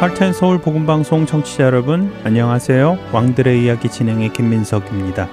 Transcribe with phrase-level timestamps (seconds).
[0.00, 2.96] 할텐 서울 복음 방송 청취자 여러분 안녕하세요.
[3.12, 5.28] 왕들의 이야기 진행의 김민석입니다.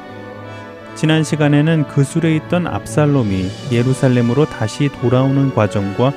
[0.93, 6.11] 지난 시간에는 그술에 있던 압살롬이 예루살렘으로 다시 돌아오는 과정과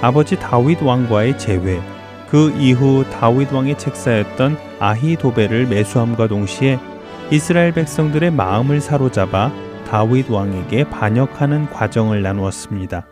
[0.00, 1.80] 아버지 다윗 왕과의 재회,
[2.28, 6.80] 그 이후 다윗 왕의 책사였던 아히도벨을 매수함과 동시에
[7.30, 9.52] 이스라엘 백성들의 마음을 사로잡아
[9.86, 13.06] 다윗 왕에게 반역하는 과정을 나누었습니다.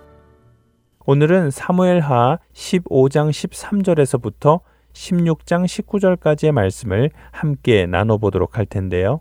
[1.06, 9.20] 오늘은 사무엘하 15장 13절에서부터 16장 19절까지의 말씀을 함께 나눠보도록 할 텐데요.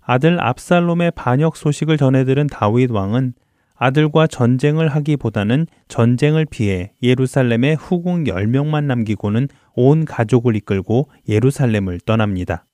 [0.00, 3.34] 아들 압살롬의 반역 소식을 전해들은 다윗 왕은
[3.74, 12.66] 아들과 전쟁을 하기보다는 전쟁을 피해 예루살렘에 후궁 10명만 남기고는 온 가족을 이끌고 예루살렘을 떠납니다.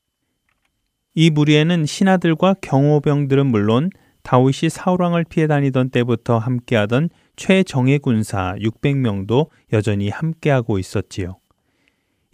[1.15, 3.91] 이 무리에는 신하들과 경호병들은 물론
[4.23, 11.39] 다윗이 사울왕을 피해 다니던 때부터 함께하던 최정예 군사 600명도 여전히 함께하고 있었지요.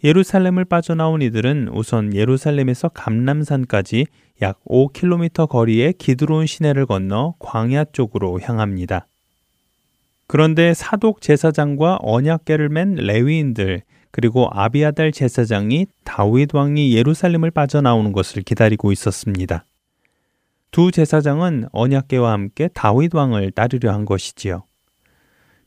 [0.03, 4.05] 예루살렘을 빠져나온 이들은 우선 예루살렘에서 감남산까지
[4.41, 9.07] 약 5km 거리의 기드론 시내를 건너 광야 쪽으로 향합니다.
[10.27, 18.91] 그런데 사독 제사장과 언약계를 맨 레위인들 그리고 아비아달 제사장이 다윗 왕이 예루살렘을 빠져나오는 것을 기다리고
[18.91, 19.65] 있었습니다.
[20.71, 24.63] 두 제사장은 언약계와 함께 다윗 왕을 따르려 한 것이지요.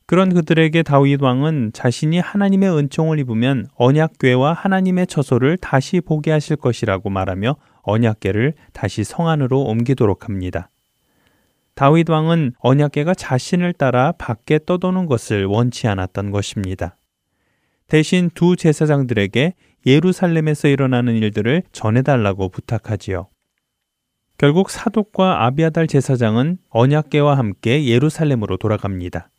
[0.06, 7.10] 그런 그들에게 다윗 왕은 자신이 하나님의 은총을 입으면 언약궤와 하나님의 처소를 다시 보게 하실 것이라고
[7.10, 10.70] 말하며 언약궤를 다시 성 안으로 옮기도록 합니다.
[11.74, 16.96] 다윗 왕은 언약궤가 자신을 따라 밖에 떠도는 것을 원치 않았던 것입니다.
[17.88, 19.54] 대신 두 제사장들에게
[19.86, 23.28] 예루살렘에서 일어나는 일들을 전해달라고 부탁하지요.
[24.38, 29.30] 결국 사독과 아비아달 제사장은 언약궤와 함께 예루살렘으로 돌아갑니다.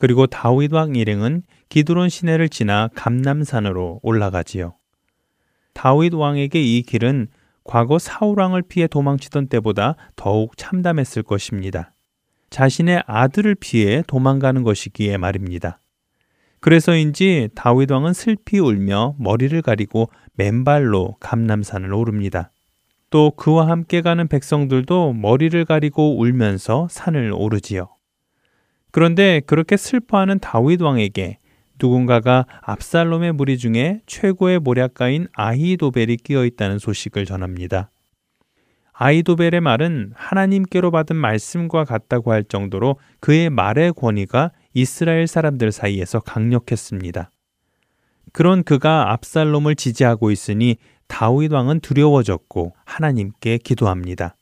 [0.00, 4.72] 그리고 다윗 왕 일행은 기드론 시내를 지나 감남산으로 올라가지요.
[5.74, 7.28] 다윗 왕에게 이 길은
[7.64, 11.92] 과거 사울 왕을 피해 도망치던 때보다 더욱 참담했을 것입니다.
[12.48, 15.78] 자신의 아들을 피해 도망가는 것이기에 말입니다.
[16.60, 22.52] 그래서인지 다윗 왕은 슬피 울며 머리를 가리고 맨발로 감남산을 오릅니다.
[23.10, 27.88] 또 그와 함께 가는 백성들도 머리를 가리고 울면서 산을 오르지요.
[28.90, 31.38] 그런데 그렇게 슬퍼하는 다윗 왕에게
[31.80, 37.90] 누군가가 압살롬의 무리 중에 최고의 모략가인 아히도벨이 끼어 있다는 소식을 전합니다.
[38.92, 47.30] 아히도벨의 말은 하나님께로 받은 말씀과 같다고 할 정도로 그의 말의 권위가 이스라엘 사람들 사이에서 강력했습니다.
[48.32, 50.76] 그런 그가 압살롬을 지지하고 있으니
[51.08, 54.36] 다윗 왕은 두려워졌고 하나님께 기도합니다.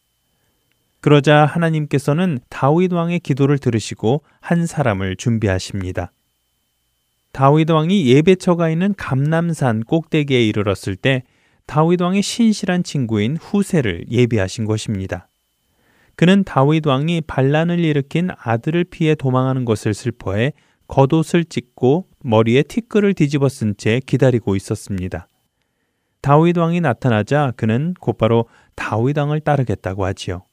[1.01, 6.13] 그러자 하나님께서는 다윗 왕의 기도를 들으시고 한 사람을 준비하십니다.
[7.33, 11.23] 다윗 왕이 예배처가 있는 감남산 꼭대기에 이르렀을 때
[11.67, 15.29] 다윗 왕의 신실한 친구인 후세를 예비하신 것입니다.
[16.17, 20.53] 그는 다윗 왕이 반란을 일으킨 아들을 피해 도망하는 것을 슬퍼해
[20.89, 25.29] 겉옷을 찢고 머리에 티끌을 뒤집어 쓴 채 기다리고 있었습니다.
[26.23, 30.48] 다윗 왕이 나타나자 그는 곧바로 다윗 왕을 따르겠다고 하지요.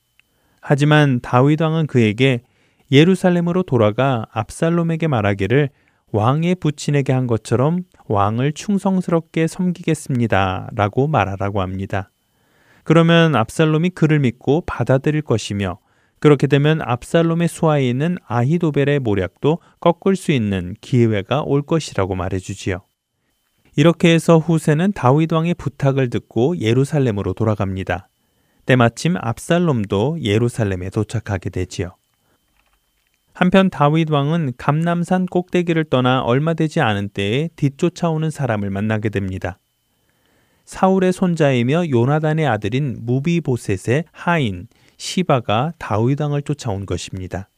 [0.67, 2.41] 하지만 다윗 왕은 그에게
[2.91, 5.69] 예루살렘으로 돌아가 압살롬에게 말하기를
[6.11, 10.69] 왕의 부친에게 한 것처럼 왕을 충성스럽게 섬기겠습니다.
[10.73, 12.09] 라고 말하라고 합니다.
[12.83, 15.77] 그러면 압살롬이 그를 믿고 받아들일 것이며
[16.19, 22.81] 그렇게 되면 압살롬의 수하에 있는 아히도벨의 모략도 꺾을 수 있는 기회가 올 것이라고 말해주지요.
[23.75, 28.09] 이렇게 해서 후세는 다윗 왕의 부탁을 듣고 예루살렘으로 돌아갑니다.
[28.65, 31.95] 때마침 압살롬도 예루살렘에 도착하게 되지요.
[33.33, 39.57] 한편 다윗 왕은 감남산 꼭대기를 떠나 얼마 되지 않은 때에 뒤쫓아오는 사람을 만나게 됩니다.
[40.63, 47.49] 사울의 손자이며 요나단의 아들인 무비보셋의 하인 시바가 다윗 왕을 쫓아온 것입니다.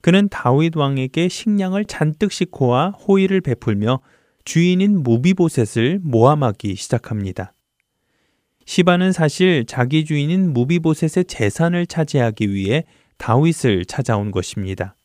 [0.00, 4.00] 그는 다윗 왕에게 식량을 잔뜩 싣고와 호의를 베풀며
[4.44, 7.52] 주인인 무비보셋을 모함하기 시작합니다.
[8.66, 12.84] 시바는 사실 자기 주인인 무비보셋의 재산을 차지하기 위해
[13.16, 14.96] 다윗을 찾아온 것입니다.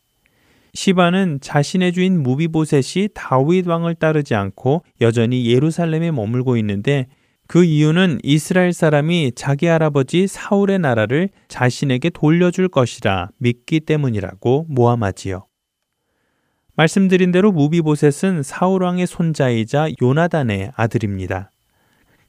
[0.73, 7.07] 시바는 자신의 주인 무비보셋이 다윗 왕을 따르지 않고 여전히 예루살렘에 머물고 있는데
[7.47, 15.45] 그 이유는 이스라엘 사람이 자기 할아버지 사울의 나라를 자신에게 돌려줄 것이라 믿기 때문이라고 모함하지요.
[16.75, 21.50] 말씀드린 대로 무비보셋은 사울 왕의 손자이자 요나단의 아들입니다.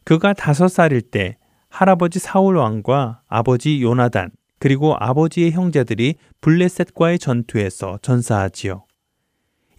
[0.05, 1.37] 그가 다섯 살일 때
[1.69, 8.85] 할아버지 사울 왕과 아버지 요나단 그리고 아버지의 형제들이 블레셋과의 전투에서 전사하지요.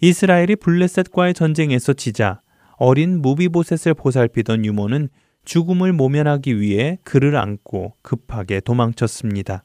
[0.00, 2.42] 이스라엘이 블레셋과의 전쟁에서 지자
[2.76, 5.08] 어린 무비보셋을 보살피던 유모는
[5.44, 9.64] 죽음을 모면하기 위해 그를 안고 급하게 도망쳤습니다.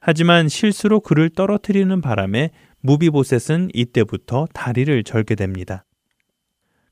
[0.00, 2.50] 하지만 실수로 그를 떨어뜨리는 바람에
[2.80, 5.84] 무비보셋은 이때부터 다리를 절게 됩니다.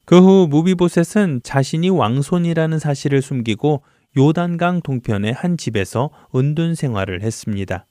[0.06, 3.82] 그 후 무비보셋은 자신이 왕손이라는 사실을 숨기고
[4.16, 7.86] 요단강 동편의 한 집에서 은둔 생활을 했습니다.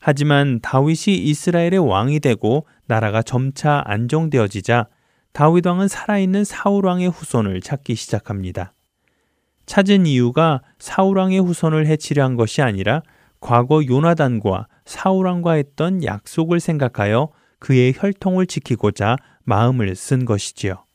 [0.00, 4.88] 하지만 다윗이 이스라엘의 왕이 되고 나라가 점차 안정되어지자
[5.32, 8.74] 다윗 왕은 살아있는 사울 왕의 후손을 찾기 시작합니다.
[9.66, 13.02] 찾은 이유가 사울 왕의 후손을 해치려 한 것이 아니라
[13.38, 17.30] 과거 요나단과 사울 왕과 했던 약속을 생각하여
[17.60, 20.87] 그의 혈통을 지키고자 마음을 쓴 것이지요.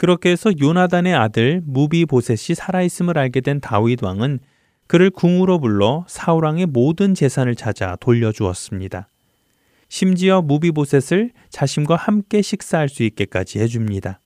[0.00, 4.38] 그렇게 해서 요나단의 아들 무비보셋이 살아있음을 알게 된 다윗 왕은
[4.86, 9.08] 그를 궁으로 불러 사울 왕의 모든 재산을 찾아 돌려주었습니다.
[9.90, 14.20] 심지어 무비보셋을 자신과 함께 식사할 수 있게까지 해줍니다.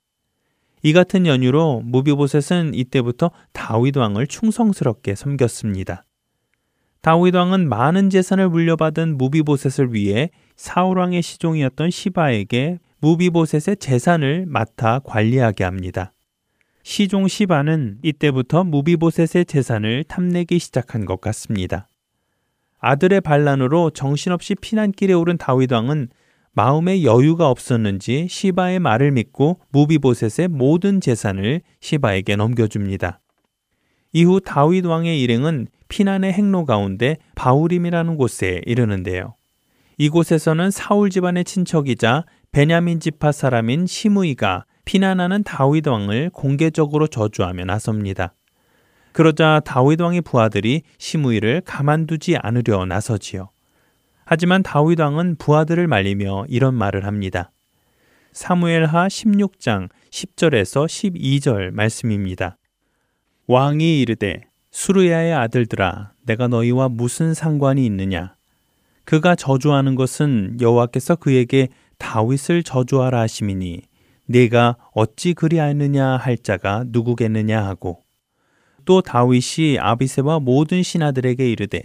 [0.84, 6.04] 이 같은 연유로 무비보셋은 이때부터 다윗 왕을 충성스럽게 섬겼습니다.
[7.00, 15.64] 다윗 왕은 많은 재산을 물려받은 무비보셋을 위해 사울 왕의 시종이었던 시바에게 무비보셋의 재산을 맡아 관리하게
[15.64, 16.14] 합니다.
[16.82, 21.86] 시종 시바는 이때부터 무비보셋의 재산을 탐내기 시작한 것 같습니다.
[22.78, 26.08] 아들의 반란으로 정신없이 피난길에 오른 다윗 왕은
[26.52, 33.20] 마음에 여유가 없었는지 시바의 말을 믿고 무비보셋의 모든 재산을 시바에게 넘겨줍니다.
[34.14, 39.34] 이후 다윗 왕의 일행은 피난의 행로 가운데 바울임이라는 곳에 이르는데요.
[39.98, 42.24] 이곳에서는 사울 집안의 친척이자
[42.54, 48.32] 베냐민 지파 사람인 시므이가 피난하는 다윗 왕을 공개적으로 저주하며 나섭니다.
[49.10, 53.50] 그러자 다윗 왕의 부하들이 시므이를 가만두지 않으려 나서지요.
[54.24, 57.50] 하지만 다윗 왕은 부하들을 말리며 이런 말을 합니다.
[58.30, 62.56] 사무엘하 16장 10절에서 12절 말씀입니다.
[63.48, 68.36] 왕이 이르되 수르야의 아들들아 내가 너희와 무슨 상관이 있느냐
[69.04, 71.68] 그가 저주하는 것은 여호와께서 그에게
[72.04, 73.80] 다윗을 저주하라 하심이니
[74.26, 78.02] 네가 어찌 그리하느냐 할 자가 누구겠느냐 하고
[78.84, 81.82] 또 다윗이 아비세와 모든 신하들에게 이르되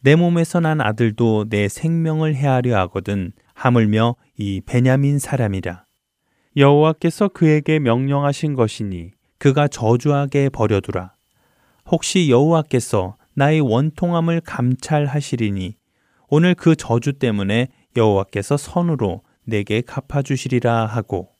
[0.00, 5.84] 내 몸에서 난 아들도 내 생명을 해하려 하거든 하물며 이 베냐민 사람이라
[6.56, 11.12] 여호와께서 그에게 명령하신 것이니 그가 저주하게 버려두라.
[11.90, 15.76] 혹시 여호와께서 나의 원통함을 감찰하시리니
[16.28, 21.30] 오늘 그 저주 때문에 여호와께서 선으로 내게 갚아주시리라 하고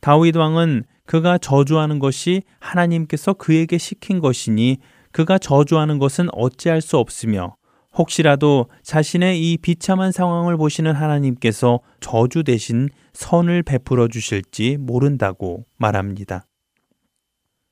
[0.00, 4.78] 다윗 왕은 그가 저주하는 것이 하나님께서 그에게 시킨 것이니
[5.12, 7.56] 그가 저주하는 것은 어찌할 수 없으며
[7.96, 16.46] 혹시라도 자신의 이 비참한 상황을 보시는 하나님께서 저주 대신 선을 베풀어 주실지 모른다고 말합니다.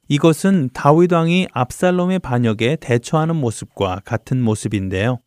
[0.08, 5.18] 이것은 다윗 왕이 압살롬의 반역에 대처하는 모습과 같은 모습인데요.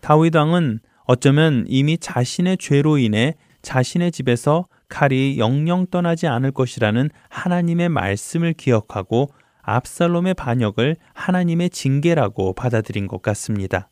[0.00, 7.88] 다윗 왕은 어쩌면 이미 자신의 죄로 인해 자신의 집에서 칼이 영영 떠나지 않을 것이라는 하나님의
[7.88, 9.30] 말씀을 기억하고
[9.62, 13.88] 압살롬의 반역을 하나님의 징계라고 받아들인 것 같습니다.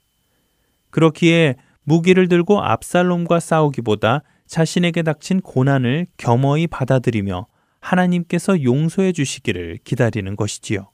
[0.90, 7.46] 그렇기에 무기를 들고 압살롬과 싸우기보다 자신에게 닥친 고난을 겸허히 받아들이며
[7.80, 10.90] 하나님께서 용서해 주시기를 기다리는 것이지요.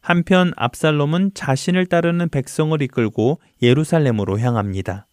[0.00, 5.07] 한편 압살롬은 자신을 따르는 백성을 이끌고 예루살렘으로 향합니다.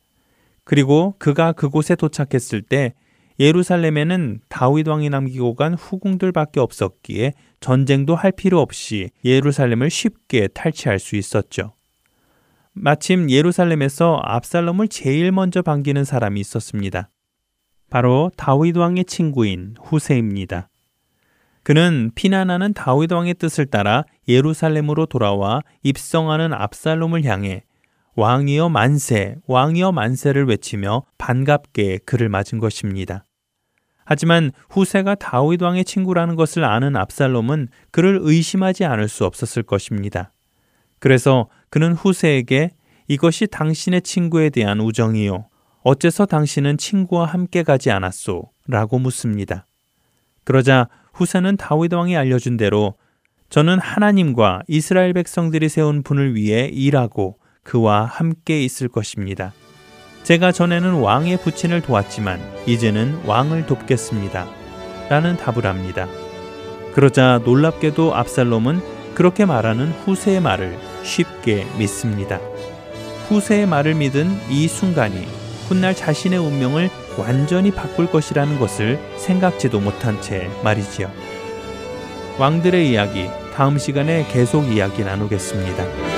[0.65, 2.93] 그리고 그가 그곳에 도착했을 때
[3.39, 11.15] 예루살렘에는 다윗 왕이 남기고 간 후궁들밖에 없었기에 전쟁도 할 필요 없이 예루살렘을 쉽게 탈취할 수
[11.15, 11.73] 있었죠.
[12.73, 17.09] 마침 예루살렘에서 압살롬을 제일 먼저 반기는 사람이 있었습니다.
[17.89, 20.69] 바로 다윗 왕의 친구인 후세입니다.
[21.63, 27.63] 그는 피난하는 다윗 왕의 뜻을 따라 예루살렘으로 돌아와 입성하는 압살롬을 향해
[28.15, 33.25] 왕이여 만세, 왕이여 만세를 외치며 반갑게 그를 맞은 것입니다.
[34.05, 40.31] 하지만 후세가 다윗 왕의 친구라는 것을 아는 압살롬은 그를 의심하지 않을 수 없었을 것입니다.
[40.99, 42.71] 그래서 그는 후세에게
[43.07, 45.47] 이것이 당신의 친구에 대한 우정이요.
[45.83, 48.49] 어째서 당신은 친구와 함께 가지 않았소?
[48.67, 49.65] 라고 묻습니다.
[50.43, 52.95] 그러자 후세는 다윗 왕이 알려준 대로
[53.49, 59.51] 저는 하나님과 이스라엘 백성들이 세운 분을 위해 일하고 그와 함께 있을 것입니다.
[60.23, 64.47] 제가 전에는 왕의 부친을 도왔지만 이제는 왕을 돕겠습니다.
[65.09, 66.07] 라는 답을 합니다.
[66.93, 72.39] 그러자 놀랍게도 압살롬은 그렇게 말하는 후세의 말을 쉽게 믿습니다.
[73.27, 75.27] 후세의 말을 믿은 이 순간이
[75.67, 81.11] 훗날 자신의 운명을 완전히 바꿀 것이라는 것을 생각지도 못한 채 말이지요.
[82.37, 86.14] 왕들의 이야기 다음 시간에 계속 이야기 나누겠습니다.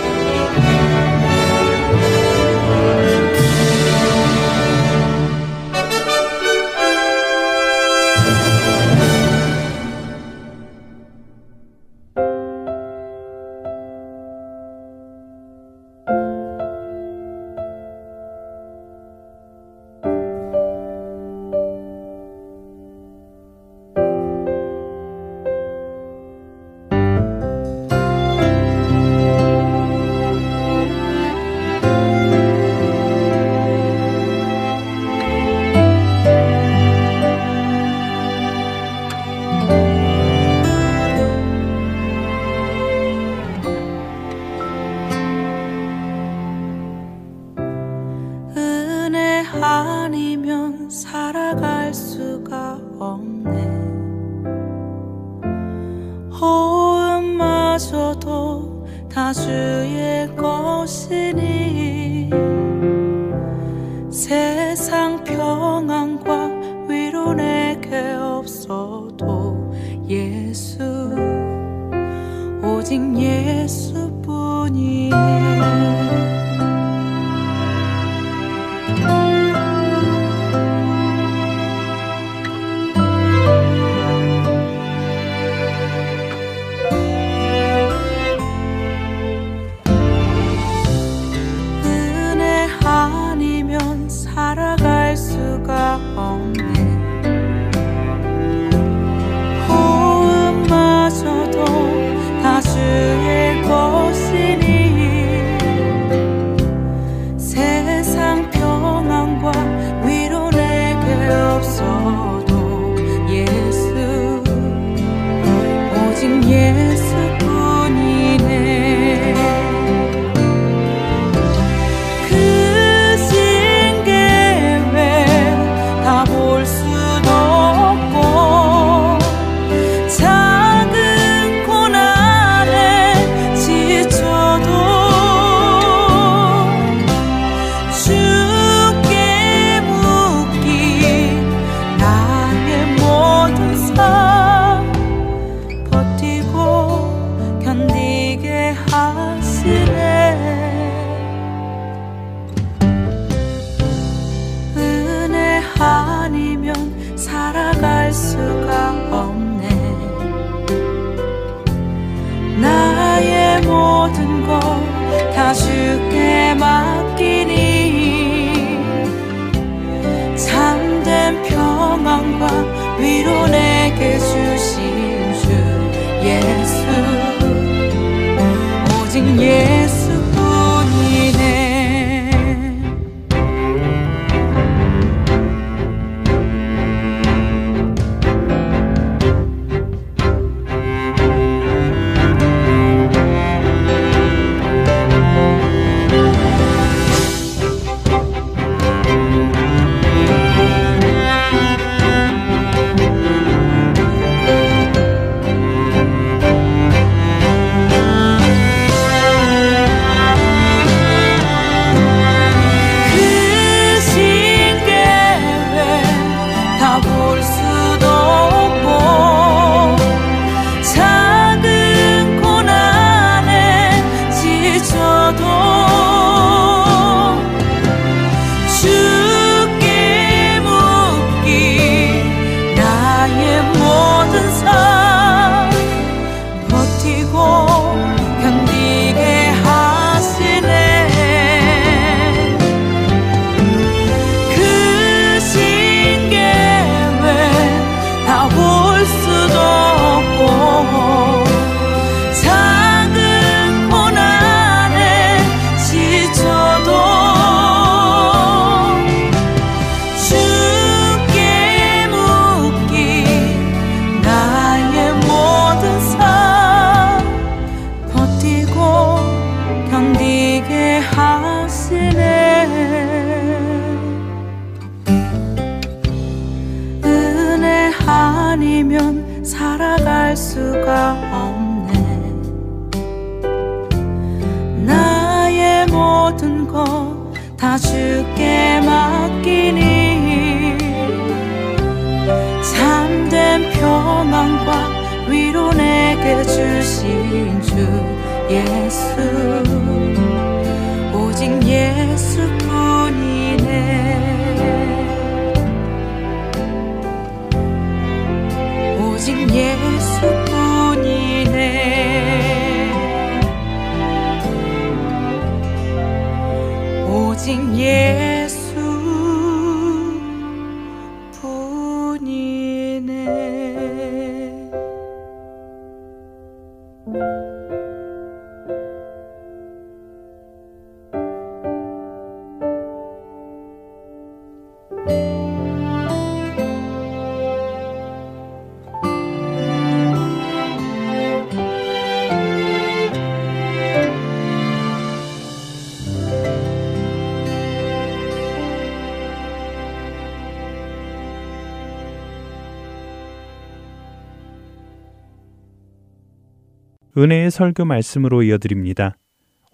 [357.17, 359.15] 은혜의 설교 말씀으로 이어드립니다.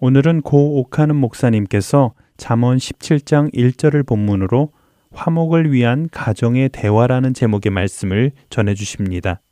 [0.00, 4.70] 오늘은 고 옥하는 목사님께서 잠언 17장 1절을 본문으로
[5.12, 9.42] 화목을 위한 가정의 대화라는 제목의 말씀을 전해 주십니다.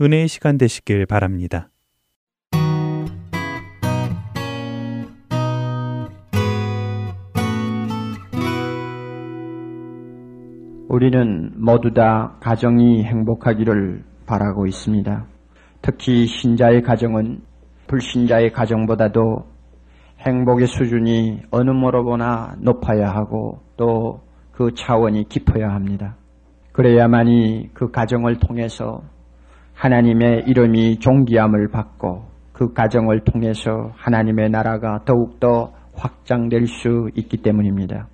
[0.00, 1.68] 은혜의 시간 되시길 바랍니다.
[10.88, 15.37] 우리는 모두 다 가정이 행복하기를 바라고 있습니다.
[15.82, 17.40] 특히 신자의 가정은
[17.86, 19.46] 불신자의 가정보다도
[20.20, 26.16] 행복의 수준이 어느 모로 보나 높아야 하고 또 그 차원이 깊어야 합니다.
[26.72, 29.02] 그래야만이 그 가정을 통해서
[29.74, 38.08] 하나님의 이름이 존귀함을 받고 그 가정을 통해서 하나님의 나라가 더욱더 확장될 수 있기 때문입니다.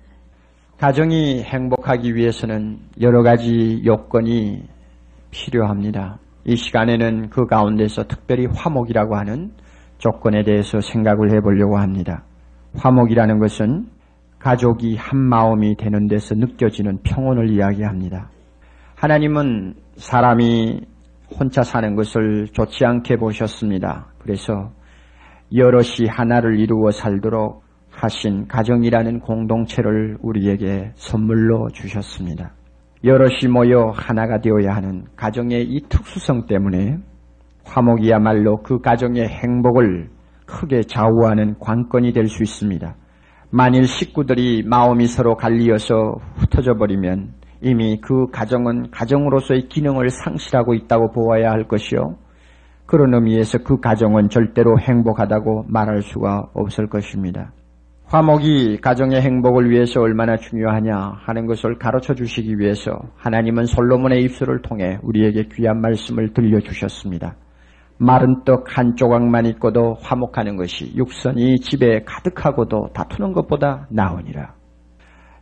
[0.77, 4.67] 가정이 행복하기 위해서는 여러 가지 요건이
[5.31, 6.19] 필요합니다.
[6.45, 9.51] 이 시간에는 그 가운데서 특별히 화목이라고 하는
[9.97, 12.23] 조건에 대해서 생각을 해보려고 합니다.
[12.77, 13.87] 화목이라는 것은
[14.37, 18.29] 가족이 한 마음이 되는 데서 느껴지는 평온을 이야기합니다.
[18.95, 20.81] 하나님은 사람이
[21.39, 24.07] 혼자 사는 것을 좋지 않게 보셨습니다.
[24.19, 24.71] 그래서
[25.53, 32.51] 여럿이 하나를 이루어 살도록 하신 가정이라는 공동체를 우리에게 선물로 주셨습니다.
[33.05, 36.97] 여럿이 모여 하나가 되어야 하는 가정의 이 특수성 때문에
[37.63, 40.09] 화목이야말로 그 가정의 행복을
[40.47, 42.95] 크게 좌우하는 관건이 될 수 있습니다.
[43.51, 51.51] 만일 식구들이 마음이 서로 갈리어서 흩어져 버리면 이미 그 가정은 가정으로서의 기능을 상실하고 있다고 보아야
[51.51, 52.17] 할 것이요.
[52.87, 57.51] 그런 의미에서 그 가정은 절대로 행복하다고 말할 수가 없을 것입니다.
[58.07, 64.99] 화목이 가정의 행복을 위해서 얼마나 중요하냐 하는 것을 가르쳐 주시기 위해서 하나님은 솔로몬의 입술을 통해
[65.01, 67.35] 우리에게 귀한 말씀을 들려주셨습니다.
[67.97, 74.53] 마른 떡 한 조각만 있고도 화목하는 것이 육선이 집에 가득하고도 다투는 것보다 나으니라.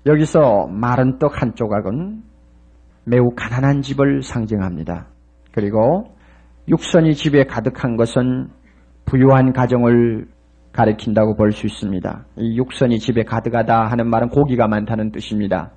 [0.06, 2.22] 여기서 마른 떡 한 조각은
[3.06, 5.08] 매우 가난한 집을 상징합니다.
[5.52, 6.16] 그리고
[6.70, 8.50] 육선이 집에 가득한 것은
[9.06, 10.28] 부유한 가정을
[10.74, 12.26] 가리킨다고 볼 수 있습니다.
[12.38, 15.72] 이 육선이 집에 가득하다 하는 말은 고기가 많다는 뜻입니다.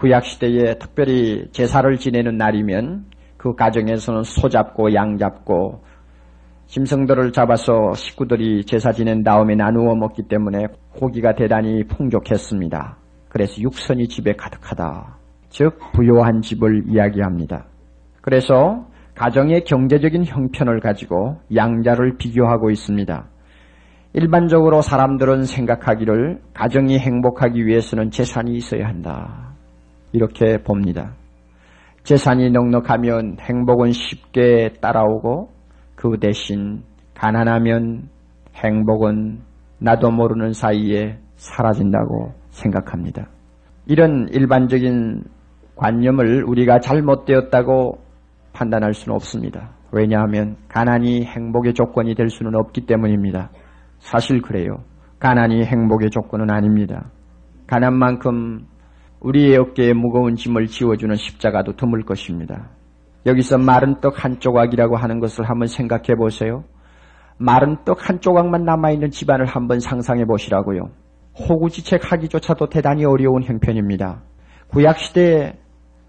[0.00, 3.04] 구약 시대에 특별히 제사를 지내는 날이면
[3.36, 5.82] 그 가정에서는 소 잡고 양 잡고
[6.66, 10.66] 짐승들을 잡아서 식구들이 제사 지낸 다음에 나누어 먹기 때문에
[10.98, 12.98] 고기가 대단히 풍족했습니다.
[13.28, 15.16] 그래서 육선이 집에 가득하다.
[15.50, 17.66] 즉 부요한 집을 이야기합니다.
[18.20, 23.28] 그래서 가정의 경제적인 형편을 가지고 양자를 비교하고 있습니다.
[24.14, 29.54] 일반적으로 사람들은 생각하기를 가정이 행복하기 위해서는 재산이 있어야 한다.
[30.12, 31.12] 이렇게 봅니다.
[32.04, 35.50] 재산이 넉넉하면 행복은 쉽게 따라오고
[35.94, 36.82] 그 대신
[37.14, 38.08] 가난하면
[38.54, 39.40] 행복은
[39.78, 43.28] 나도 모르는 사이에 사라진다고 생각합니다.
[43.86, 45.22] 이런 일반적인
[45.76, 47.98] 관념을 우리가 잘못되었다고
[48.52, 49.70] 판단할 수는 없습니다.
[49.92, 53.50] 왜냐하면 가난이 행복의 조건이 될 수는 없기 때문입니다.
[53.98, 54.84] 사실 그래요.
[55.18, 57.10] 가난이 행복의 조건은 아닙니다.
[57.66, 58.66] 가난만큼
[59.20, 62.70] 우리의 어깨에 무거운 짐을 지워주는 십자가도 드물 것입니다.
[63.26, 66.64] 여기서 마른 떡 한 조각이라고 하는 것을 한번 생각해 보세요.
[67.36, 70.90] 마른 떡 한 조각만 남아있는 집안을 한번 상상해 보시라고요.
[71.38, 74.22] 호구지책 하기조차도 대단히 어려운 형편입니다.
[74.68, 75.58] 구약시대에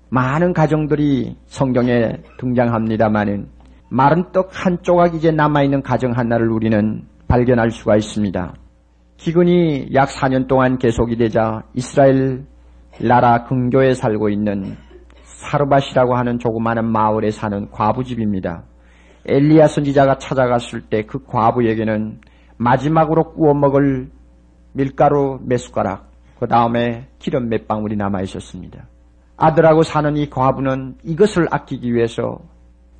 [0.10, 3.48] 많은 가정들이 성경에 등장합니다마는
[3.90, 8.54] 마른 떡 한 조각 이제 남아있는 가정 하나를 우리는 발견할 수가 있습니다.
[9.18, 12.46] 기근이 약 4년 동안 계속이 되자 이스라엘
[13.00, 14.76] 나라 근교에 살고 있는
[15.24, 18.64] 사르밧이라고 하는 조그마한 마을에 사는 과부집입니다.
[19.26, 22.20] 엘리야 선지자가 찾아갔을 때 그 과부에게는
[22.58, 24.10] 마지막으로 구워 먹을
[24.74, 28.88] 밀가루 몇 숟가락, 그 다음에 기름 몇 방울이 남아 있었습니다.
[29.38, 32.40] 아들하고 사는 이 과부는 이것을 아끼기 위해서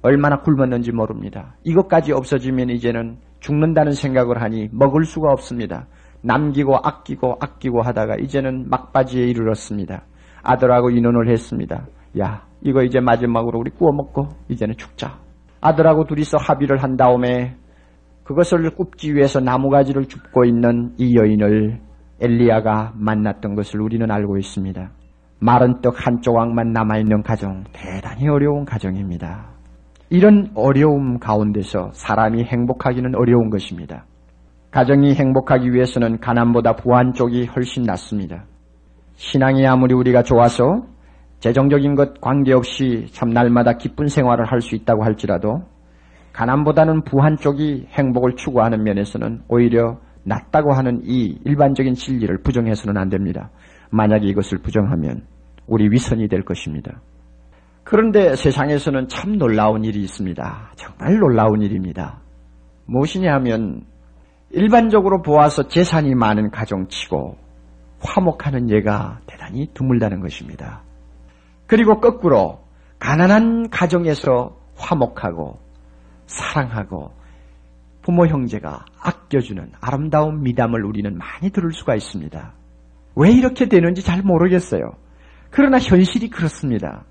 [0.02, 1.56] 얼마나 굶었는지 모릅니다.
[1.64, 5.88] 이것까지 없어지면 이제는 죽는다는 생각을 하니 먹을 수가 없습니다.
[6.22, 10.04] 남기고 아끼고 아끼고 하다가 이제는 막바지에 이르렀습니다.
[10.44, 11.86] 아들하고 인원을 했습니다.
[12.20, 15.20] 야, 이거 이제 마지막으로 우리 구워 먹고 이제는 죽자.
[15.62, 17.56] 아들하고 둘이서 합의를 한 다음에
[18.24, 21.80] 그것을 굽기 위해서 나무가지를 줍고 있는 이 여인을
[22.22, 24.92] 엘리야가 만났던 것을 우리는 알고 있습니다.
[25.42, 29.59] 마른 떡 한 조각만 남아있는 가정, 대단히 어려운 가정입니다.
[30.12, 34.06] 이런 어려움 가운데서 사람이 행복하기는 어려운 것입니다.
[34.72, 38.46] 가정이 행복하기 위해서는 가난보다 부한 쪽이 훨씬 낫습니다.
[39.16, 40.84] 신앙이 아무리 우리가 좋아서
[41.40, 45.62] 재정적인 것 관계없이 참 날마다 기쁜 생활을 할 수 있다고 할지라도
[46.34, 53.50] 가난보다는 부한 쪽이 행복을 추구하는 면에서는 오히려 낫다고 하는 이 일반적인 진리를 부정해서는 안 됩니다.
[53.92, 55.24] 만약에 이것을 부정하면
[55.68, 57.00] 우리 위선이 될 것입니다.
[57.90, 60.74] 그런데 세상에서는 참 놀라운 일이 있습니다.
[60.76, 62.20] 정말 놀라운 일입니다.
[62.86, 63.82] 무엇이냐 하면
[64.52, 67.36] 일반적으로 보아서 재산이 많은 가정치고
[68.00, 70.84] 화목하는 예가 대단히 드물다는 것입니다.
[71.66, 72.60] 그리고 거꾸로
[73.00, 75.58] 가난한 가정에서 화목하고
[76.28, 77.12] 사랑하고
[78.04, 82.54] 부모 형제가 아껴주는 아름다운 미담을 우리는 많이 들을 수가 있습니다.
[83.16, 84.92] 왜 이렇게 되는지 잘 모르겠어요.
[85.50, 87.06] 그러나 현실이 그렇습니다.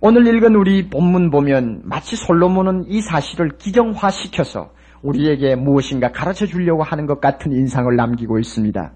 [0.00, 4.70] 오늘 읽은 우리 본문 보면 마치 솔로몬은 이 사실을 기정화시켜서
[5.02, 8.92] 우리에게 무엇인가 가르쳐 주려고 하는 것 같은 인상을 남기고 있습니다.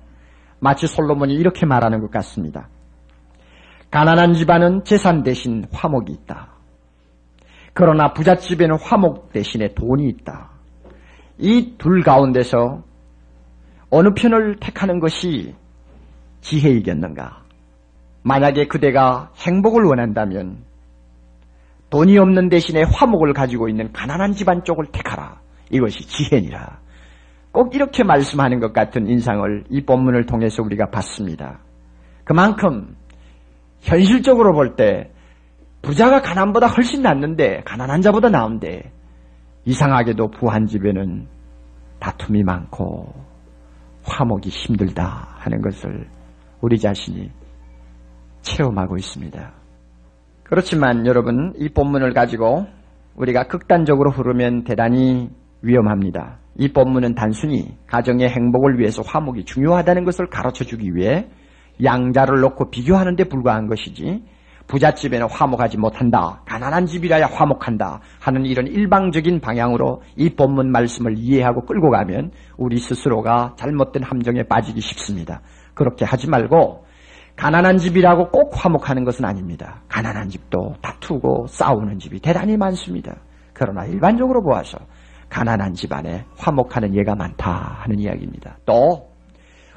[0.60, 2.68] 마치 솔로몬이 이렇게 말하는 것 같습니다.
[3.90, 6.48] 가난한 집안은 재산 대신 화목이 있다.
[7.72, 10.50] 그러나 부잣집에는 화목 대신에 돈이 있다.
[11.38, 12.82] 이 둘 가운데서
[13.90, 15.54] 어느 편을 택하는 것이
[16.40, 17.42] 지혜이겠는가?
[18.22, 20.67] 만약에 그대가 행복을 원한다면
[21.90, 25.40] 돈이 없는 대신에 화목을 가지고 있는 가난한 집안 쪽을 택하라.
[25.70, 26.80] 이것이 지혜니라.
[27.52, 31.60] 꼭 이렇게 말씀하는 것 같은 인상을 이 본문을 통해서 우리가 봤습니다.
[32.24, 32.94] 그만큼
[33.80, 35.10] 현실적으로 볼 때
[35.80, 38.92] 부자가 가난보다 훨씬 낫는데 가난한 자보다 나은데
[39.64, 41.26] 이상하게도 부한 집에는
[42.00, 43.14] 다툼이 많고
[44.02, 46.08] 화목이 힘들다 하는 것을
[46.60, 47.30] 우리 자신이
[48.42, 49.57] 체험하고 있습니다.
[50.48, 52.66] 그렇지만 여러분 이 본문을 가지고
[53.16, 55.28] 우리가 극단적으로 흐르면 대단히
[55.60, 56.38] 위험합니다.
[56.56, 61.28] 이 본문은 단순히 가정의 행복을 위해서 화목이 중요하다는 것을 가르쳐 주기 위해
[61.84, 64.22] 양자를 놓고 비교하는 데 불과한 것이지
[64.68, 66.42] 부잣집에는 화목하지 못한다.
[66.46, 68.00] 가난한 집이라야 화목한다.
[68.18, 74.80] 하는 이런 일방적인 방향으로 이 본문 말씀을 이해하고 끌고 가면 우리 스스로가 잘못된 함정에 빠지기
[74.80, 75.42] 쉽습니다.
[75.74, 76.87] 그렇게 하지 말고
[77.38, 79.80] 가난한 집이라고 꼭 화목하는 것은 아닙니다.
[79.88, 83.14] 가난한 집도 다투고 싸우는 집이 대단히 많습니다.
[83.52, 84.76] 그러나 일반적으로 보아서
[85.28, 88.58] 가난한 집안에 화목하는 예가 많다 하는 이야기입니다.
[88.66, 89.08] 또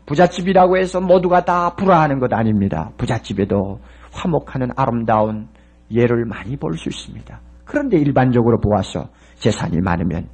[0.08, 2.90] 부잣집이라고 해서 모두가 다 불화하는 것 아닙니다.
[2.98, 3.80] 부잣집에도
[4.12, 5.48] 화목하는 아름다운
[5.92, 7.40] 예를 많이 볼 수 있습니다.
[7.64, 10.28] 그런데 일반적으로 보아서 재산이 많으면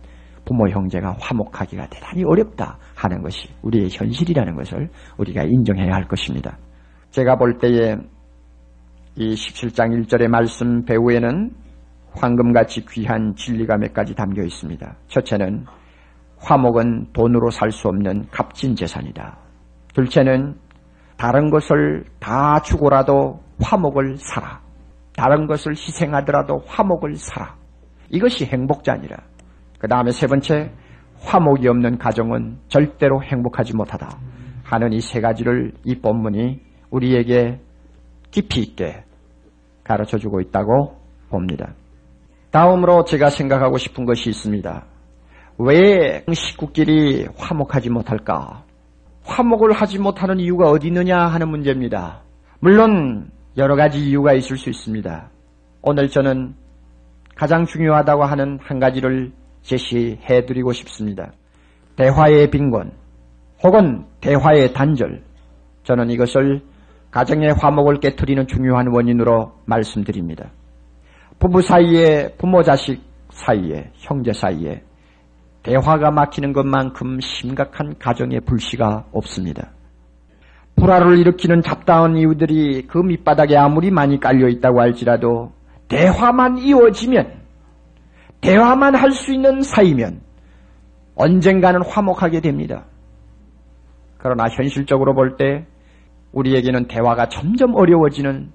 [0.45, 6.57] 부모 형제가 화목하기가 대단히 어렵다 하는 것이 우리의 현실이라는 것을 우리가 인정해야 할 것입니다.
[7.11, 7.97] 제가 볼 때에
[9.15, 11.51] 이 17장 1절의 말씀 배후에는
[12.11, 14.95] 황금같이 귀한 진리가 몇 가지 담겨 있습니다.
[15.07, 15.65] 첫째는
[16.39, 19.37] 화목은 돈으로 살 수 없는 값진 재산이다.
[19.93, 20.55] 둘째는
[21.17, 24.61] 다른 것을 다 주고라도 화목을 사라.
[25.15, 27.55] 다른 것을 희생하더라도 화목을 사라.
[28.09, 29.17] 이것이 행복자니라.
[29.79, 30.71] 그 다음에 세 번째,
[31.21, 34.09] 화목이 없는 가정은 절대로 행복하지 못하다.
[34.63, 37.59] 하는 이 세 가지를 이 본문이 우리에게
[38.31, 39.03] 깊이 있게
[39.83, 40.97] 가르쳐 주고 있다고
[41.29, 41.73] 봅니다.
[42.51, 44.85] 다음으로 제가 생각하고 싶은 것이 있습니다.
[45.59, 48.63] 왜 식구끼리 화목하지 못할까?
[49.23, 52.21] 화목을 하지 못하는 이유가 어디 있느냐 하는 문제입니다.
[52.59, 55.29] 물론 여러 가지 이유가 있을 수 있습니다.
[55.81, 56.55] 오늘 저는
[57.35, 61.31] 가장 중요하다고 하는 한 가지를 제시해 드리고 싶습니다.
[61.95, 62.91] 대화의 빈곤
[63.63, 65.23] 혹은 대화의 단절.
[65.83, 66.61] 저는 이것을
[67.11, 70.51] 가정의 화목을 깨뜨리는 중요한 원인으로 말씀드립니다.
[71.39, 74.83] 부부 사이에, 부모 자식 사이에, 형제 사이에
[75.63, 79.71] 대화가 막히는 것만큼 심각한 가정의 불씨가 없습니다.
[80.75, 85.51] 불화를 일으키는 잡다한 이유들이 그 밑바닥에 아무리 많이 깔려 있다고 할지라도
[85.87, 87.33] 대화만 이어지면
[88.41, 90.21] 대화만 할 수 있는 사이면
[91.15, 92.85] 언젠가는 화목하게 됩니다.
[94.19, 95.65] 그러나 현실적으로 볼 때
[96.37, 98.51] 우리에게는 대화가 점점 어려워지는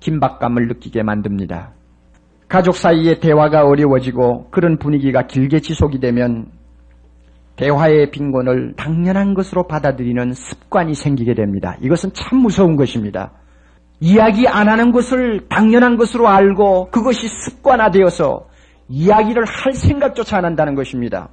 [0.00, 1.72] 긴박감을 느끼게 만듭니다.
[2.48, 6.46] 가족 사이의 대화가 어려워지고 그런 분위기가 길게 지속이 되면
[7.56, 11.76] 대화의 빈곤을 당연한 것으로 받아들이는 습관이 생기게 됩니다.
[11.82, 13.32] 이것은 참 무서운 것입니다.
[14.00, 18.46] 이야기 안 하는 것을 당연한 것으로 알고 그것이 습관화되어서
[18.88, 21.28] 이야기를 할 생각조차 안 한다는 것입니다.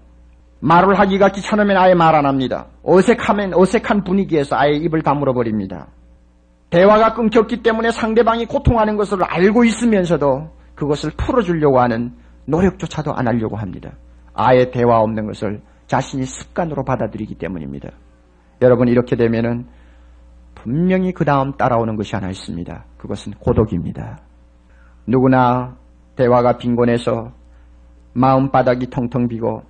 [0.59, 2.67] 말을 하기가 귀찮으면 아예 말 안 합니다.
[2.83, 5.87] 어색하면 어색한 분위기에서 아예 입을 다물어 버립니다.
[6.69, 12.13] 대화가 끊겼기 때문에 상대방이 고통하는 것을 알고 있으면서도 그것을 풀어주려고 하는
[12.45, 13.91] 노력조차도 안 하려고 합니다.
[14.33, 17.89] 아예 대화 없는 것을 자신이 습관으로 받아들이기 때문입니다.
[18.61, 19.67] 여러분 이렇게 되면은
[20.55, 22.85] 분명히 그 다음 따라오는 것이 하나 있습니다.
[22.97, 24.19] 그것은 고독입니다.
[25.05, 25.75] 누구나
[26.15, 27.31] 대화가 빈곤해서
[28.13, 29.63] 마음바닥이 텅텅 비고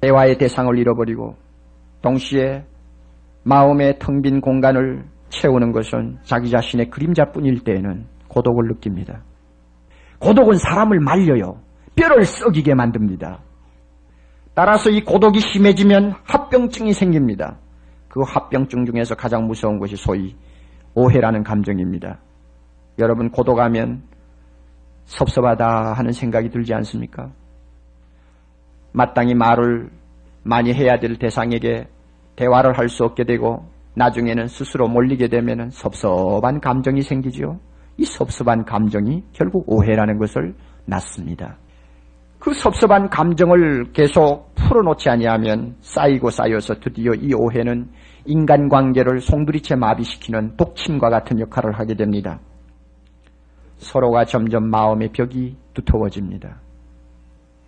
[0.00, 1.36] 대화의 대상을 잃어버리고
[2.02, 2.64] 동시에
[3.44, 9.22] 마음의 텅 빈 공간을 채우는 것은 자기 자신의 그림자뿐일 때에는 고독을 느낍니다.
[10.18, 11.60] 고독은 사람을 말려요.
[11.96, 13.40] 뼈를 썩이게 만듭니다.
[14.54, 17.58] 따라서 이 고독이 심해지면 합병증이 생깁니다.
[18.08, 20.34] 그 합병증 중에서 가장 무서운 것이 소위
[20.94, 22.18] 오해라는 감정입니다.
[22.98, 24.02] 여러분 고독하면
[25.04, 27.30] 섭섭하다 하는 생각이 들지 않습니까?
[28.92, 29.90] 마땅히 말을
[30.42, 31.86] 많이 해야 될 대상에게
[32.36, 37.58] 대화를 할 수 없게 되고 나중에는 스스로 몰리게 되면 섭섭한 감정이 생기지요.
[37.98, 40.54] 이 섭섭한 감정이 결국 오해라는 것을
[40.86, 41.56] 낳습니다.
[42.38, 47.90] 그 섭섭한 감정을 계속 풀어놓지 아니하면 쌓이고 쌓여서 드디어 이 오해는
[48.24, 52.40] 인간관계를 송두리째 마비시키는 독침과 같은 역할을 하게 됩니다.
[53.76, 56.60] 서로가 점점 마음의 벽이 두터워집니다.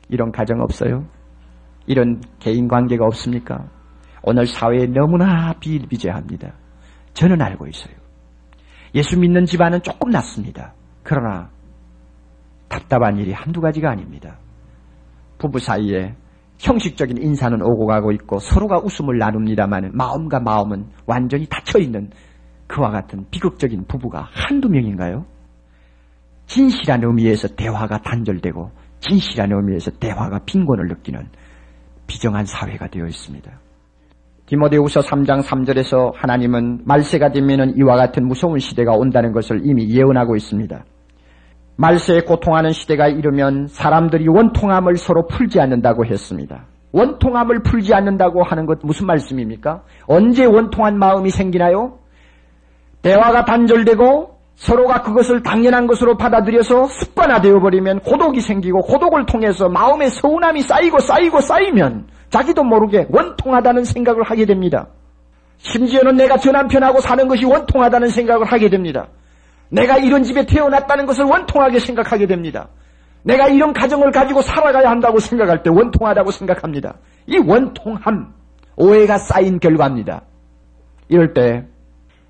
[0.09, 1.05] 이런 가정 없어요?
[1.87, 3.69] 이런 개인 관계가 없습니까?
[4.23, 6.53] 오늘 사회에 너무나 비일비재합니다.
[7.15, 7.95] 저는 알고 있어요.
[8.95, 10.75] 예수 믿는 집안은 조금 낫습니다.
[11.03, 11.51] 그러나
[12.69, 14.39] 답답한 일이 한두 가지가 아닙니다.
[15.39, 16.15] 부부 사이에
[16.59, 22.11] 형식적인 인사는 오고 가고 있고 서로가 웃음을 나눕니다만 마음과 마음은 완전히 닫혀있는
[22.69, 25.27] 그와 같은 비극적인 부부가 한두 명인가요?
[26.47, 28.71] 진실한 의미에서 대화가 단절되고
[29.03, 31.29] 진실한 의미에서 대화가 빈곤을 느끼는
[32.07, 33.51] 비정한 사회가 되어 있습니다.
[34.47, 40.85] 디모데후서 3장 3절에서 하나님은 말세가 되면 이와 같은 무서운 시대가 온다는 것을 이미 예언하고 있습니다.
[41.77, 46.67] 말세에 고통하는 시대가 이르면 사람들이 원통함을 서로 풀지 않는다고 했습니다.
[46.93, 49.83] 원통함을 풀지 않는다고 하는 것 무슨 말씀입니까?
[50.07, 51.99] 언제 원통한 마음이 생기나요?
[53.01, 60.63] 대화가 단절되고 서로가 그것을 당연한 것으로 받아들여서 습관화되어 버리면 고독이 생기고 고독을 통해서 마음의 서운함이
[60.63, 64.89] 쌓이고 쌓이고 쌓이면 자기도 모르게 원통하다는 생각을 하게 됩니다.
[65.59, 69.09] 심지어는 내가 저 남편하고 사는 것이 원통하다는 생각을 하게 됩니다.
[69.69, 72.69] 내가 이런 집에 태어났다는 것을 원통하게 생각하게 됩니다.
[73.23, 76.97] 내가 이런 가정을 가지고 살아가야 한다고 생각할 때 원통하다고 생각합니다.
[77.27, 78.35] 이 원통함,
[78.77, 80.23] 오해가 쌓인 결과입니다.
[81.09, 81.67] 이럴 때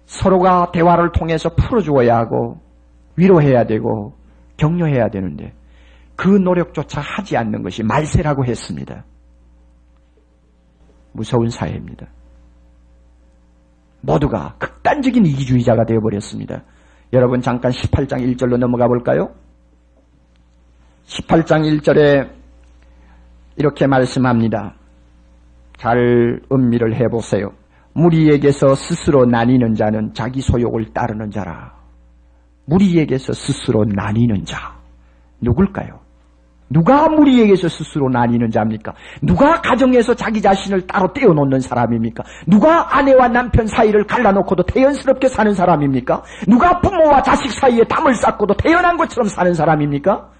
[0.06, 2.60] 서로가 대화를 통해서 풀어주어야 하고
[3.16, 4.14] 위로해야 되고
[4.56, 5.52] 격려해야 되는데
[6.16, 9.04] 그 노력조차 하지 않는 것이 말세라고 했습니다.
[11.12, 12.06] 무서운 사회입니다.
[14.00, 16.62] 모두가 극단적인 이기주의자가 되어버렸습니다.
[17.12, 19.34] 여러분 잠깐 18장 1절로 넘어가 볼까요?
[21.06, 22.30] 18장 1절에
[23.56, 24.74] 이렇게 말씀합니다.
[25.76, 27.52] 잘 음미를 해보세요.
[27.94, 31.72] 무리에게서 스스로 나뉘는 자는 자기 소욕을 따르는 자라.
[32.66, 34.76] 무리에게서 스스로 나뉘는 자.
[35.40, 36.00] 누굴까요?
[36.70, 38.94] 누가 무리에게서 스스로 나뉘는 자입니까?
[39.20, 42.24] 누가 가정에서 자기 자신을 따로 떼어놓는 사람입니까?
[42.46, 46.22] 누가 아내와 남편 사이를 갈라놓고도 태연스럽게 사는 사람입니까?
[46.48, 50.30] 누가 부모와 자식 사이에 담을 쌓고도 태연한 것처럼 사는 사람입니까?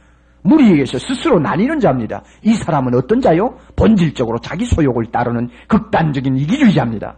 [0.44, 2.22] 무리에게서 스스로 나뉘는 자입니다.
[2.42, 3.58] 이 사람은 어떤 자요?
[3.76, 7.16] 본질적으로 자기 소욕을 따르는 극단적인 이기주의자입니다.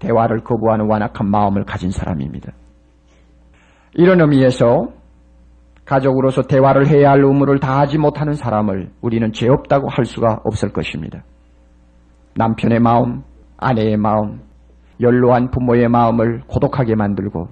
[0.00, 2.52] 대화를 거부하는 완악한 마음을 가진 사람입니다.
[3.94, 4.88] 이런 의미에서
[5.84, 11.22] 가족으로서 대화를 해야 할 의무를 다하지 못하는 사람을 우리는 죄 없다고 할 수가 없을 것입니다.
[12.34, 13.22] 남편의 마음,
[13.56, 14.40] 아내의 마음,
[15.00, 17.48] 연로한 부모의 마음을 고독하게 만들고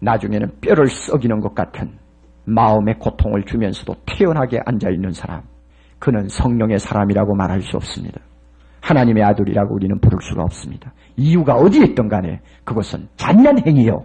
[0.00, 1.92] 나중에는 뼈를 썩이는 것 같은
[2.44, 5.42] 마음의 고통을 주면서도 태연하게 앉아있는 사람.
[5.98, 8.20] 그는 성령의 사람이라고 말할 수 없습니다.
[8.82, 10.92] 하나님의 아들이라고 우리는 부를 수가 없습니다.
[11.16, 14.04] 이유가 어디에 있던 간에 그것은 잔인한 행위요.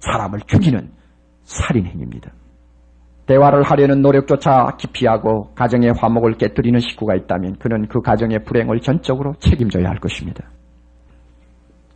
[0.00, 0.90] 사람을 죽이는
[1.44, 2.30] 살인 행위입니다.
[3.26, 9.88] 대화를 하려는 노력조차 기피하고 가정의 화목을 깨뜨리는 식구가 있다면 그는 그 가정의 불행을 전적으로 책임져야
[9.88, 10.44] 할 것입니다.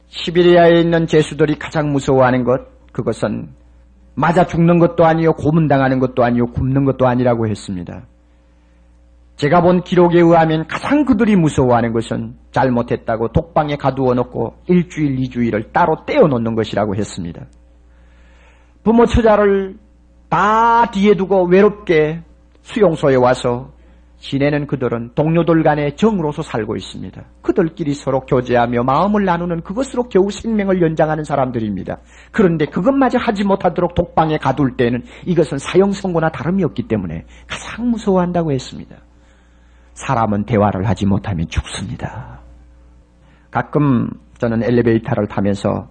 [0.09, 3.49] 시베리아에 있는 제수들이 가장 무서워하는 것 그것은
[4.15, 8.07] 맞아 죽는 것도 아니요 고문당하는 것도 아니요 굶는 것도 아니라고 했습니다.
[9.37, 16.05] 제가 본 기록에 의하면 가장 그들이 무서워하는 것은 잘못했다고 독방에 가두어 놓고 일주일, 이주일을 따로
[16.07, 17.44] 떼어 놓는 것이라고 했습니다.
[18.83, 19.77] 부모 처자를
[20.31, 22.22] 다 뒤에 두고 외롭게
[22.62, 23.72] 수용소에 와서
[24.18, 27.22] 지내는 그들은 동료들 간의 정으로서 살고 있습니다.
[27.42, 31.99] 그들끼리 서로 교제하며 마음을 나누는 그것으로 겨우 생명을 연장하는 사람들입니다.
[32.33, 38.53] 그런데 그것마저 하지 못하도록 독방에 가둘 때는 이것은 사형 선고나 다름이 없기 때문에 가장 무서워한다고
[38.53, 38.96] 했습니다.
[39.97, 42.41] 사람은 대화를 하지 못하면 죽습니다.
[43.51, 45.89] 가끔 저는 엘리베이터를 타면서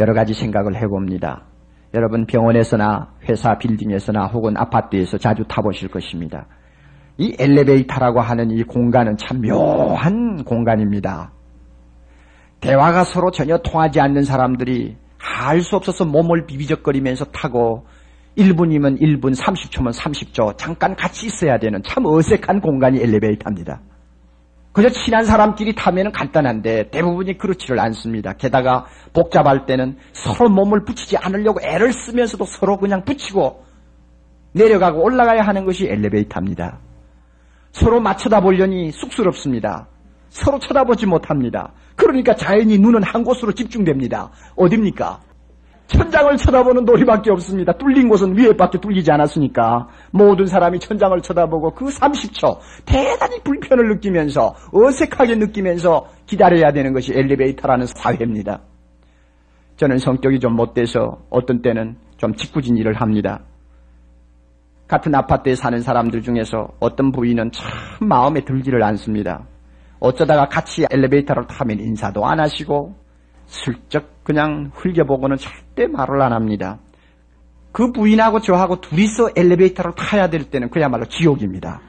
[0.00, 1.44] 여러 가지 생각을 해봅니다.
[1.94, 6.46] 여러분 병원에서나 회사 빌딩에서나 혹은 아파트에서 자주 타보실 것입니다.
[7.16, 11.32] 이 엘리베이터라고 하는 이 공간은 참 묘한 공간입니다.
[12.60, 17.86] 대화가 서로 전혀 통하지 않는 사람들이 할수 없어서 몸을 비비적거리면서 타고
[18.38, 23.80] 1분이면 1분, 30초면 30초 잠깐 같이 있어야 되는 참 어색한 공간이 엘리베이터입니다.
[24.72, 28.34] 그저 친한 사람끼리 타면 간단한데 대부분이 그렇지를 않습니다.
[28.34, 33.64] 게다가 복잡할 때는 서로 몸을 붙이지 않으려고 애를 쓰면서도 서로 그냥 붙이고
[34.52, 36.78] 내려가고 올라가야 하는 것이 엘리베이터입니다.
[37.72, 39.88] 서로 맞춰다 보려니 쑥스럽습니다.
[40.28, 41.72] 서로 쳐다보지 못합니다.
[41.96, 44.30] 그러니까 자연히 눈은 한 곳으로 집중됩니다.
[44.54, 45.20] 어딥니까?
[45.88, 47.72] 천장을 쳐다보는 놀이밖에 없습니다.
[47.72, 55.36] 뚫린 곳은 위에밖에 뚫리지 않았으니까 모든 사람이 천장을 쳐다보고 그 30초 대단히 불편을 느끼면서 어색하게
[55.36, 58.60] 느끼면서 기다려야 되는 것이 엘리베이터라는 사회입니다.
[59.76, 63.40] 저는 성격이 좀 못돼서 어떤 때는 좀 짓궂은 일을 합니다.
[64.88, 69.46] 같은 아파트에 사는 사람들 중에서 어떤 부인은 참 마음에 들지를 않습니다.
[70.00, 72.94] 어쩌다가 같이 엘리베이터를 타면 인사도 안 하시고
[73.48, 76.78] 슬쩍 그냥 흘겨보고는 절대 말을 안 합니다.
[77.72, 81.80] 그 부인하고 저하고 둘이서 엘리베이터를 타야 될 때는 그야말로 지옥입니다.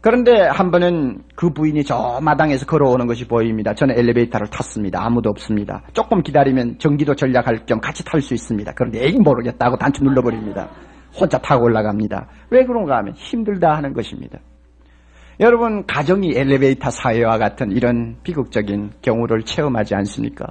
[0.00, 3.74] 그런데 한 번은 그 부인이 저 마당에서 걸어오는 것이 보입니다.
[3.74, 5.04] 저는 엘리베이터를 탔습니다.
[5.04, 5.82] 아무도 없습니다.
[5.92, 8.72] 조금 기다리면 전기도 전략할 겸 같이 탈 수 있습니다.
[8.76, 10.68] 그런데 에이 모르겠다고 단추 눌러버립니다.
[11.18, 12.28] 혼자 타고 올라갑니다.
[12.50, 14.38] 왜 그런가 하면 힘들다 하는 것입니다.
[15.40, 20.46] 여러분 가정이 엘리베이터 사회와 같은 이런 비극적인 경우를 체험하지 않습니까?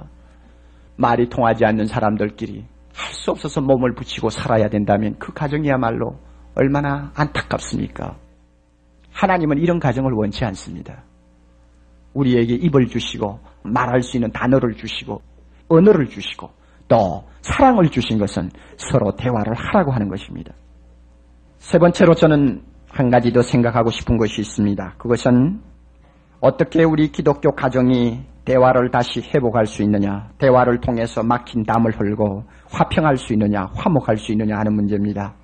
[0.96, 6.16] 말이 통하지 않는 사람들끼리 할 수 없어서 몸을 붙이고 살아야 된다면 그 가정이야말로
[6.54, 8.16] 얼마나 안타깝습니까?
[9.12, 11.02] 하나님은 이런 가정을 원치 않습니다.
[12.14, 15.20] 우리에게 입을 주시고 말할 수 있는 단어를 주시고
[15.68, 16.48] 언어를 주시고
[16.86, 20.54] 또 사랑을 주신 것은 서로 대화를 하라고 하는 것입니다.
[21.58, 24.94] 세 번째로 저는 한 가지 더 생각하고 싶은 것이 있습니다.
[24.98, 25.60] 그것은
[26.46, 33.16] 어떻게 우리 기독교 가정이 대화를 다시 회복할 수 있느냐, 대화를 통해서 막힌 담을 흘고 화평할
[33.16, 35.34] 수 있느냐, 화목할 수 있느냐 하는 문제입니다.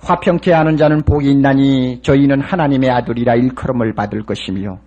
[0.00, 4.78] 화평케 하는 자는 복이 있나니 저희는 하나님의 아들이라 일컬음을 받을 것이며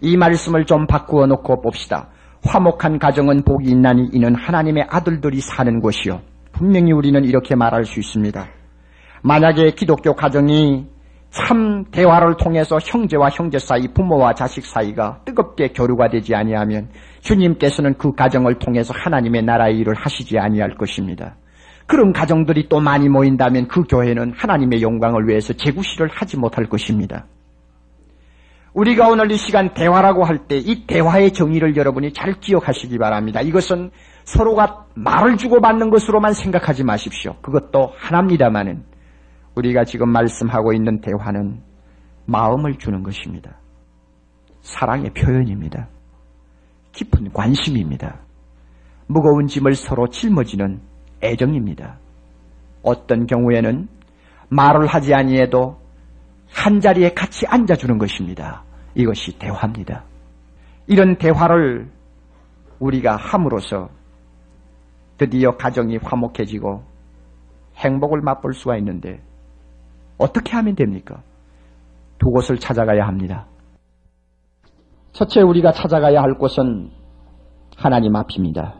[0.00, 2.08] 이 말씀을 좀 바꾸어 놓고 봅시다.
[2.46, 6.22] 화목한 가정은 복이 있나니 이는 하나님의 아들들이 사는 곳이요.
[6.52, 8.46] 분명히 우리는 이렇게 말할 수 있습니다.
[9.22, 10.93] 만약에 기독교 가정이
[11.34, 16.88] 참 대화를 통해서 형제와 형제 사이, 부모와 자식 사이가 뜨겁게 교류가 되지 아니하면
[17.22, 21.34] 주님께서는 그 가정을 통해서 하나님의 나라의 일을 하시지 아니할 것입니다.
[21.86, 27.26] 그런 가정들이 또 많이 모인다면 그 교회는 하나님의 영광을 위해서 재구시를 하지 못할 것입니다.
[28.72, 33.40] 우리가 오늘 이 시간 대화라고 할 때 이 대화의 정의를 여러분이 잘 기억하시기 바랍니다.
[33.40, 33.90] 이것은
[34.24, 37.34] 서로가 말을 주고받는 것으로만 생각하지 마십시오.
[37.42, 38.84] 그것도 하나입니다마는
[39.54, 41.60] 우리가 지금 말씀하고 있는 대화는
[42.26, 43.56] 마음을 주는 것입니다.
[44.62, 45.88] 사랑의 표현입니다.
[46.92, 48.20] 깊은 관심입니다.
[49.06, 50.80] 무거운 짐을 서로 짊어지는
[51.22, 51.98] 애정입니다.
[52.82, 53.88] 어떤 경우에는
[54.48, 55.78] 말을 하지 아니해도
[56.50, 58.62] 한 자리에 같이 앉아주는 것입니다.
[58.94, 60.04] 이것이 대화입니다.
[60.86, 61.90] 이런 대화를
[62.78, 63.88] 우리가 함으로써
[65.16, 66.82] 드디어 가정이 화목해지고
[67.76, 69.20] 행복을 맛볼 수가 있는데
[70.18, 71.22] 어떻게 하면 됩니까?
[72.18, 73.46] 두 곳을 찾아가야 합니다.
[75.12, 76.90] 첫째 우리가 찾아가야 할 곳은
[77.76, 78.74] 하나님 앞입니다.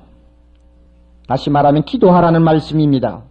[1.28, 3.22] 다시 말하면 기도하라는 말씀입니다.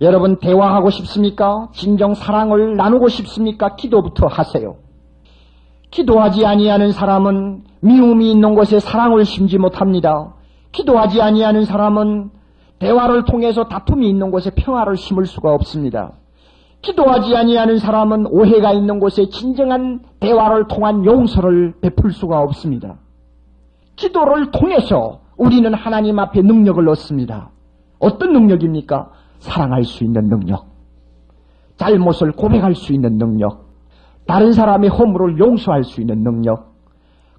[0.00, 1.68] 여러분 대화하고 싶습니까?
[1.72, 3.76] 진정 사랑을 나누고 싶습니까?
[3.76, 4.76] 기도부터 하세요.
[5.90, 10.34] 기도하지 아니하는 사람은 미움이 있는 곳에 사랑을 심지 못합니다.
[10.72, 12.30] 기도하지 아니하는 사람은
[12.80, 16.12] 대화를 통해서 다툼이 있는 곳에 평화를 심을 수가 없습니다.
[16.84, 22.98] 기도하지 아니하는 사람은 오해가 있는 곳에 진정한 대화를 통한 용서를 베풀 수가 없습니다.
[23.96, 27.50] 기도를 통해서 우리는 하나님 앞에 능력을 얻습니다.
[27.98, 29.10] 어떤 능력입니까?
[29.38, 30.66] 사랑할 수 있는 능력.
[31.76, 33.64] 잘못을 고백할 수 있는 능력.
[34.26, 36.74] 다른 사람의 허물을 용서할 수 있는 능력.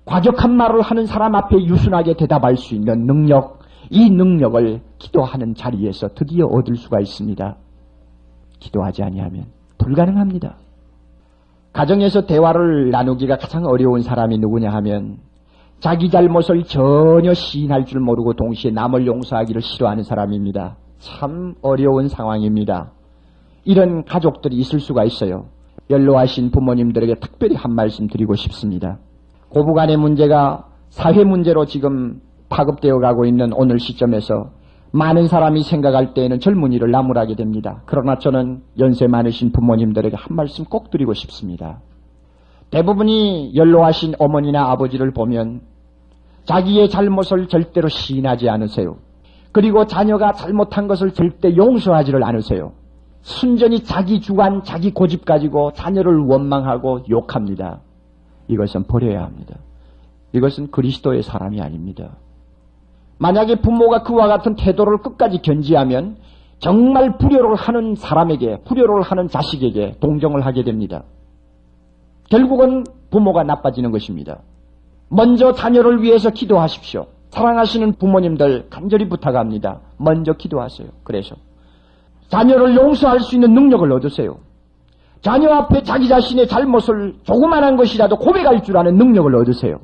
[0.05, 3.59] 과격한 말을 하는 사람 앞에 유순하게 대답할 수 있는 능력.
[3.89, 7.57] 이 능력을 기도하는 자리에서 드디어 얻을 수가 있습니다.
[8.59, 9.45] 기도하지 아니하면
[9.77, 10.55] 불가능합니다.
[11.73, 15.17] 가정에서 대화를 나누기가 가장 어려운 사람이 누구냐 하면
[15.79, 20.77] 자기 잘못을 전혀 시인할 줄 모르고 동시에 남을 용서하기를 싫어하는 사람입니다.
[20.99, 22.91] 참 어려운 상황입니다.
[23.65, 25.47] 이런 가족들이 있을 수가 있어요.
[25.89, 28.97] 연로하신 부모님들에게 특별히 한 말씀 드리고 싶습니다.
[29.49, 34.51] 고부간의 문제가 사회 문제로 지금 파급되어 가고 있는 오늘 시점에서
[34.95, 37.81] 많은 사람이 생각할 때에는 젊은이를 나무라게 됩니다.
[37.85, 41.81] 그러나 저는 연세 많으신 부모님들에게 한 말씀 꼭 드리고 싶습니다.
[42.71, 45.61] 대부분이 연로하신 어머니나 아버지를 보면
[46.45, 48.95] 자기의 잘못을 절대로 시인하지 않으세요.
[49.51, 52.71] 그리고 자녀가 잘못한 것을 절대 용서하지를 않으세요.
[53.21, 57.81] 순전히 자기 주관, 자기 고집 가지고 자녀를 원망하고 욕합니다.
[58.47, 59.55] 이것은 버려야 합니다.
[60.31, 62.11] 이것은 그리스도의 사람이 아닙니다.
[63.17, 66.17] 만약에 부모가 그와 같은 태도를 끝까지 견지하면
[66.59, 71.03] 정말 불효를 하는 사람에게, 불효를 하는 자식에게 동정을 하게 됩니다.
[72.29, 74.39] 결국은 부모가 나빠지는 것입니다.
[75.09, 77.07] 먼저 자녀를 위해서 기도하십시오.
[77.29, 79.81] 사랑하시는 부모님들 간절히 부탁합니다.
[79.97, 80.87] 먼저 기도하세요.
[81.03, 81.35] 그래서
[82.29, 84.37] 자녀를 용서할 수 있는 능력을 얻으세요.
[85.21, 89.79] 자녀 앞에 자기 자신의 잘못을 조그만한 것이라도 고백할 줄 아는 능력을 얻으세요.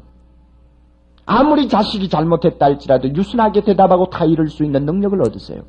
[1.26, 5.64] 아무리 자식이 잘못했다 할지라도 유순하게 대답하고 다 이룰 수 있는 능력을 얻으세요.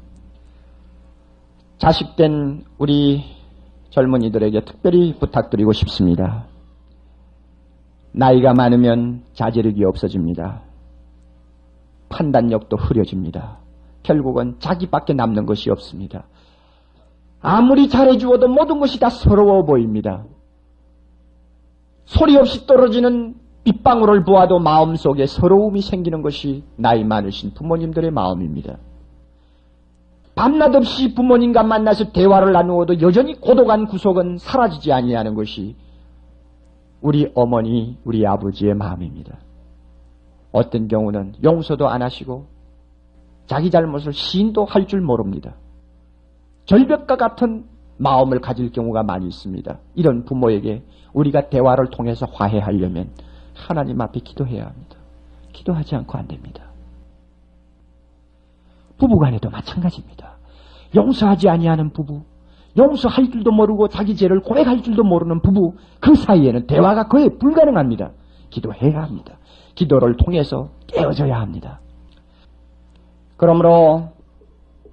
[1.78, 3.24] 자식된 우리
[3.90, 6.46] 젊은이들에게 특별히 부탁드리고 싶습니다.
[8.12, 10.62] 나이가 많으면 자제력이 없어집니다.
[12.08, 13.58] 판단력도 흐려집니다.
[14.02, 16.24] 결국은 자기밖에 남는 것이 없습니다.
[17.40, 20.24] 아무리 잘해주어도 모든 것이 다 서러워 보입니다.
[22.04, 23.34] 소리 없이 떨어지는
[23.64, 28.78] 빗방울을 보아도 마음속에 서러움이 생기는 것이 나이 많으신 부모님들의 마음입니다.
[30.34, 35.76] 밤낮 없이 부모님과 만나서 대화를 나누어도 여전히 고독한 구속은 사라지지 아니하는 것이
[37.00, 39.38] 우리 어머니, 우리 아버지의 마음입니다.
[40.52, 42.46] 어떤 경우는 용서도 안 하시고
[43.46, 45.54] 자기 잘못을 시인도 할 줄 모릅니다.
[46.64, 47.64] 절벽과 같은
[47.98, 49.78] 마음을 가질 경우가 많이 있습니다.
[49.94, 50.82] 이런 부모에게
[51.12, 53.10] 우리가 대화를 통해서 화해하려면
[53.54, 54.96] 하나님 앞에 기도해야 합니다.
[55.52, 56.64] 기도하지 않고 안 됩니다.
[58.98, 60.38] 부부간에도 마찬가지입니다.
[60.94, 62.22] 용서하지 아니하는 부부,
[62.76, 68.12] 용서할 줄도 모르고 자기 죄를 고백할 줄도 모르는 부부, 그 사이에는 대화가 거의 불가능합니다.
[68.50, 69.38] 기도해야 합니다.
[69.74, 71.80] 기도를 통해서 깨어져야 합니다.
[73.36, 74.10] 그러므로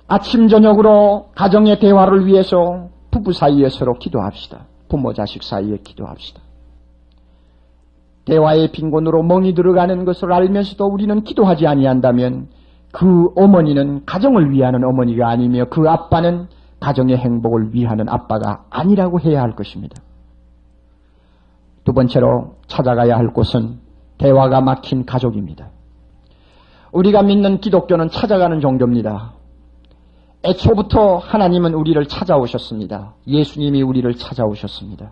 [0.08, 4.66] 아침 저녁으로 가정의 대화를 위해서 부부 사이에 서로 기도합시다.
[4.88, 6.42] 부모 자식 사이에 기도합시다.
[8.30, 12.48] 대화의 빈곤으로 멍이 들어가는 것을 알면서도 우리는 기도하지 아니한다면
[12.92, 16.48] 그 어머니는 가정을 위하는 어머니가 아니며 그 아빠는
[16.80, 19.96] 가정의 행복을 위하는 아빠가 아니라고 해야 할 것입니다.
[21.84, 23.80] 두 번째로 찾아가야 할 곳은
[24.20, 25.70] 대화가 막힌 가족입니다.
[26.92, 29.34] 우리가 믿는 기독교는 찾아가는 종교입니다.
[30.44, 33.16] 애초부터 하나님은 우리를 찾아오셨습니다.
[33.28, 35.12] 예수님이 우리를 찾아오셨습니다.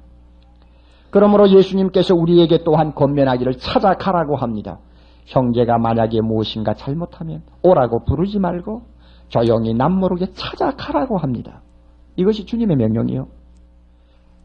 [1.09, 4.79] 그러므로 예수님께서 우리에게 또한 건면하기를 찾아가라고 합니다.
[5.25, 8.83] 형제가 만약에 무엇인가 잘못하면 오라고 부르지 말고
[9.29, 11.61] 조용히 남모르게 찾아가라고 합니다.
[12.15, 13.27] 이것이 주님의 명령이요.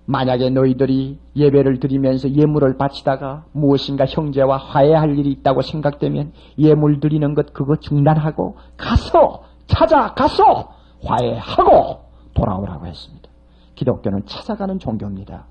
[0.05, 7.53] 만약에 너희들이 예배를 드리면서 예물을 바치다가 무엇인가 형제와 화해할 일이 있다고 생각되면 예물 드리는 것
[7.53, 12.01] 그거 중단하고 가서 찾아가서 화해하고
[12.35, 13.31] 돌아오라고 했습니다.
[13.77, 15.47] 기독교는 찾아가는 종교입니다.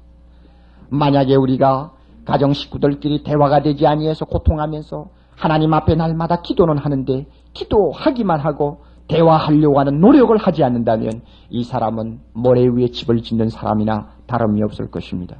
[0.91, 1.91] 만약에 우리가
[2.25, 9.99] 가정 식구들끼리 대화가 되지 아니해서 고통하면서 하나님 앞에 날마다 기도는 하는데 기도하기만 하고 대화하려고 하는
[9.99, 15.37] 노력을 하지 않는다면 이 사람은 모래 위에 집을 짓는 사람이나 다름이 없을 것입니다.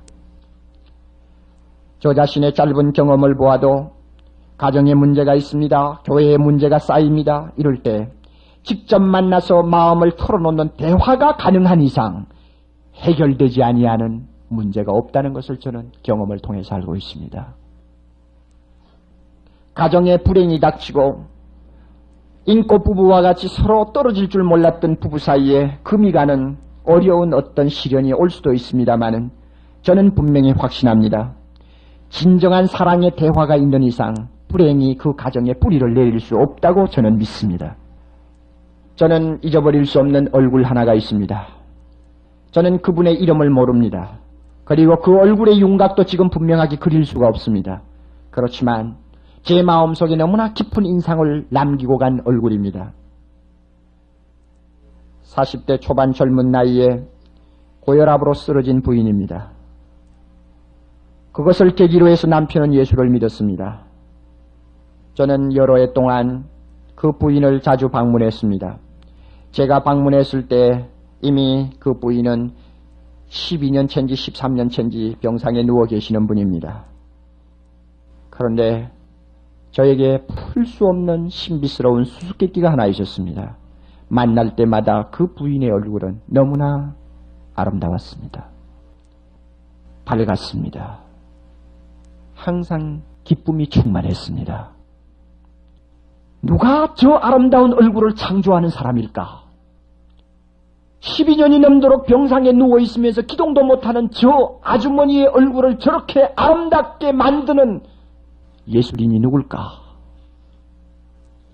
[1.99, 3.91] 저 자신의 짧은 경험을 보아도
[4.57, 6.01] 가정에 문제가 있습니다.
[6.05, 7.51] 교회에 문제가 쌓입니다.
[7.57, 8.11] 이럴 때
[8.63, 12.25] 직접 만나서 마음을 털어놓는 대화가 가능한 이상
[12.95, 17.55] 해결되지 아니하는 문제가 없다는 것을 저는 경험을 통해서 알고 있습니다.
[19.73, 21.25] 가정에 불행이 닥치고
[22.45, 28.29] 인고 부부와 같이 서로 떨어질 줄 몰랐던 부부 사이에 금이 가는 어려운 어떤 시련이 올
[28.29, 29.29] 수도 있습니다만은
[29.83, 31.33] 저는 분명히 확신합니다.
[32.09, 34.13] 진정한 사랑의 대화가 있는 이상
[34.49, 37.77] 불행이 그 가정에 뿌리를 내릴 수 없다고 저는 믿습니다.
[38.95, 41.47] 저는 잊어버릴 수 없는 얼굴 하나가 있습니다.
[42.51, 44.19] 저는 그분의 이름을 모릅니다.
[44.71, 47.81] 그리고 그 얼굴의 윤곽도 지금 분명하게 그릴 수가 없습니다.
[48.29, 48.95] 그렇지만
[49.41, 52.93] 제 마음속에 너무나 깊은 인상을 남기고 간 얼굴입니다.
[55.23, 57.05] 40대 초반 젊은 나이에
[57.81, 59.49] 고혈압으로 쓰러진 부인입니다.
[61.33, 63.81] 그것을 계기로 해서 남편은 예수를 믿었습니다.
[65.15, 66.45] 저는 여러 해 동안
[66.95, 68.77] 그 부인을 자주 방문했습니다.
[69.51, 70.87] 제가 방문했을 때
[71.21, 72.51] 이미 그 부인은
[73.31, 76.85] 12년 차인지 13년 차인지 병상에 누워 계시는 분입니다.
[78.29, 78.91] 그런데
[79.71, 83.55] 저에게 풀 수 없는 신비스러운 수수께끼가 하나 있었습니다.
[84.09, 86.93] 만날 때마다 그 부인의 얼굴은 너무나
[87.55, 88.47] 아름다웠습니다.
[90.03, 90.99] 밝았습니다.
[92.35, 94.71] 항상 기쁨이 충만했습니다.
[96.41, 99.40] 누가 저 아름다운 얼굴을 창조하는 사람일까?
[101.01, 107.81] 12년이 넘도록 병상에 누워 있으면서 기동도 못하는 저 아주머니의 얼굴을 저렇게 아름답게 만드는
[108.67, 109.81] 예술인이 누굴까?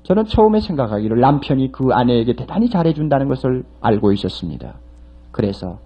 [0.04, 4.76] 저는 처음에 생각하기를 남편이 그 아내에게 대단히 잘해준다는 것을 알고 있었습니다.
[5.32, 5.80] 그래서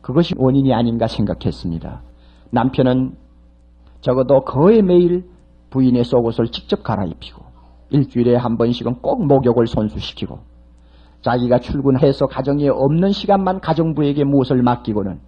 [0.00, 2.02] 그것이 원인이 아닌가 생각했습니다.
[2.50, 3.16] 남편은
[4.00, 5.24] 적어도 거의 매일
[5.70, 7.42] 부인의 속옷을 직접 갈아입히고
[7.90, 10.38] 일주일에 한 번씩은 꼭 목욕을 손수시키고
[11.22, 15.20] 자기가 출근해서 가정에 없는 시간만 가정부에게 무엇을 맡기고는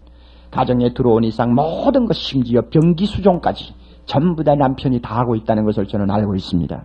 [0.51, 3.74] 가정에 들어온 이상 모든 것 심지어 병기 수종까지
[4.05, 6.84] 전부 다 남편이 다 하고 있다는 것을 저는 알고 있습니다.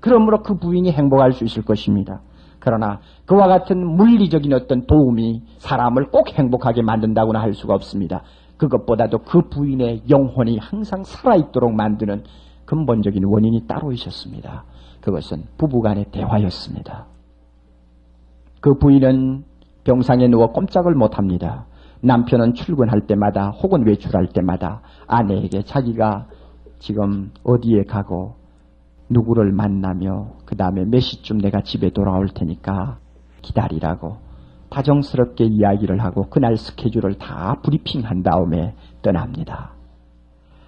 [0.00, 2.20] 그러므로 그 부인이 행복할 수 있을 것입니다.
[2.58, 8.22] 그러나 그와 같은 물리적인 어떤 도움이 사람을 꼭 행복하게 만든다고나 할 수가 없습니다.
[8.56, 12.24] 그것보다도 그 부인의 영혼이 항상 살아있도록 만드는
[12.64, 14.64] 근본적인 원인이 따로 있었습니다.
[15.00, 17.06] 그것은 부부간의 대화였습니다.
[18.66, 19.44] 그 부인은
[19.84, 21.66] 병상에 누워 꼼짝을 못합니다.
[22.00, 26.26] 남편은 출근할 때마다 혹은 외출할 때마다 아내에게 자기가
[26.80, 28.34] 지금 어디에 가고
[29.08, 32.98] 누구를 만나며 그 다음에 몇 시쯤 내가 집에 돌아올 테니까
[33.40, 34.16] 기다리라고
[34.70, 39.74] 다정스럽게 이야기를 하고 그날 스케줄을 다 브리핑한 다음에 떠납니다.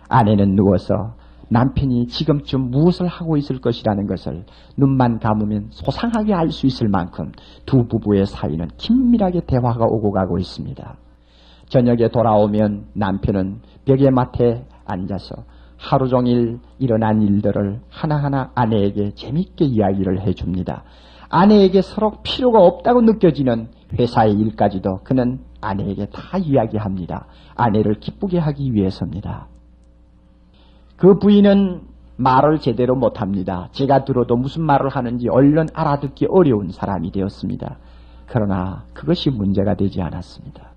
[0.09, 1.15] 아내는 누워서
[1.51, 4.45] 남편이 지금쯤 무엇을 하고 있을 것이라는 것을
[4.77, 7.33] 눈만 감으면 소상하게 알 수 있을 만큼
[7.67, 10.97] 두 부부의 사이는 긴밀하게 대화가 오고 가고 있습니다.
[11.69, 15.45] 저녁에 돌아오면 남편은 벽에 맡에 앉아서
[15.77, 20.85] 하루 종일 일어난 일들을 하나하나 아내에게 재밌게 이야기를 해줍니다.
[21.29, 23.69] 아내에게 서로 필요가 없다고 느껴지는
[23.99, 27.27] 회사의 일까지도 그는 아내에게 다 이야기합니다.
[27.55, 29.49] 아내를 기쁘게 하기 위해서입니다.
[30.99, 31.83] 그 부인은
[32.17, 33.69] 말을 제대로 못합니다.
[33.71, 37.77] 제가 들어도 무슨 말을 하는지 얼른 알아듣기 어려운 사람이 되었습니다.
[38.27, 40.73] 그러나 그것이 문제가 되지 않았습니다.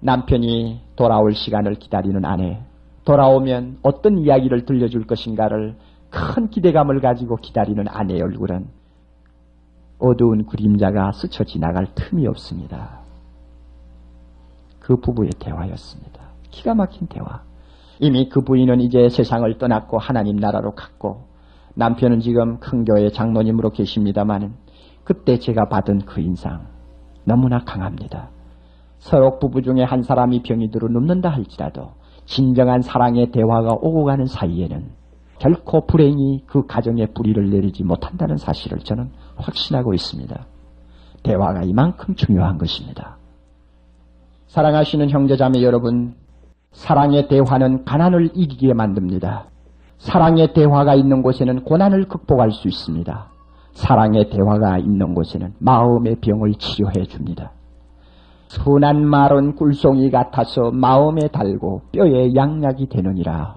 [0.00, 2.62] 남편이 돌아올 시간을 기다리는 아내,
[3.04, 5.76] 돌아오면 어떤 이야기를 들려줄 것인가를
[6.08, 8.66] 큰 기대감을 가지고 기다리는 아내의 얼굴은
[9.98, 13.00] 어두운 그림자가 스쳐 지나갈 틈이 없습니다.
[14.80, 16.22] 그 부부의 대화였습니다.
[16.50, 17.47] 기가 막힌 대화.
[18.00, 21.24] 이미 그 부인은 이제 세상을 떠났고 하나님 나라로 갔고
[21.74, 24.52] 남편은 지금 큰 교회 장로님으로 계십니다마는
[25.04, 26.66] 그때 제가 받은 그 인상
[27.24, 28.30] 너무나 강합니다.
[28.98, 31.92] 서로 부부 중에 한 사람이 병이 들어 눕는다 할지라도
[32.24, 34.90] 진정한 사랑의 대화가 오고 가는 사이에는
[35.38, 40.46] 결코 불행이 그 가정에 뿌리를 내리지 못한다는 사실을 저는 확신하고 있습니다.
[41.22, 43.16] 대화가 이만큼 중요한 것입니다.
[44.48, 46.14] 사랑하시는 형제자매 여러분,
[46.72, 49.46] 사랑의 대화는 가난을 이기게 만듭니다.
[49.98, 53.26] 사랑의 대화가 있는 곳에는 고난을 극복할 수 있습니다.
[53.72, 57.52] 사랑의 대화가 있는 곳에는 마음의 병을 치료해 줍니다.
[58.48, 63.56] 선한 말은 꿀송이 같아서 마음에 달고 뼈에 양약이 되느니라.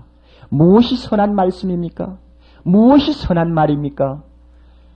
[0.49, 2.17] 무엇이 선한 말씀입니까?
[2.63, 4.21] 무엇이 선한 말입니까?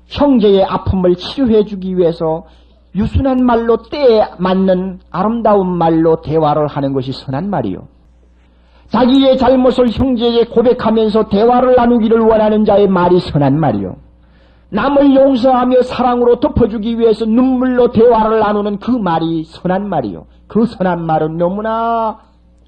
[0.08, 2.46] 형제의 아픔을 치료해 주기 위해서
[2.94, 7.88] 유순한 말로 때에 맞는 아름다운 말로 대화를 하는 것이 선한 말이요.
[8.90, 13.96] 자기의 잘못을 형제에게 고백하면서 대화를 나누기를 원하는 자의 말이 선한 말이요.
[14.70, 20.26] 남을 용서하며 사랑으로 덮어주기 위해서 눈물로 대화를 나누는 그 말이 선한 말이요.
[20.48, 22.20] 그 선한 말은 너무나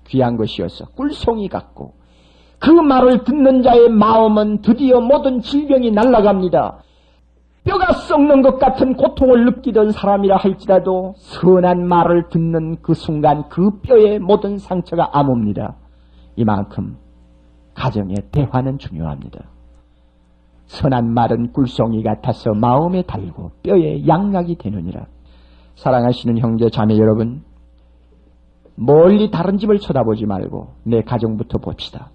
[0.07, 1.93] 귀한 것이어서 꿀송이 같고
[2.59, 6.77] 그 말을 듣는 자의 마음은 드디어 모든 질병이 날아갑니다.
[7.63, 14.19] 뼈가 썩는 것 같은 고통을 느끼던 사람이라 할지라도 선한 말을 듣는 그 순간 그 뼈의
[14.19, 15.73] 모든 상처가 아뭅니다.
[16.37, 16.97] 이만큼
[17.73, 19.45] 가정의 대화는 중요합니다.
[20.67, 25.05] 선한 말은 꿀송이 같아서 마음에 달고 뼈에 양약이 되느니라.
[25.75, 27.43] 사랑하시는 형제 자매 여러분,
[28.75, 32.11] 멀리 다른 집을 쳐다보지 말고 내 가정부터 봅시다.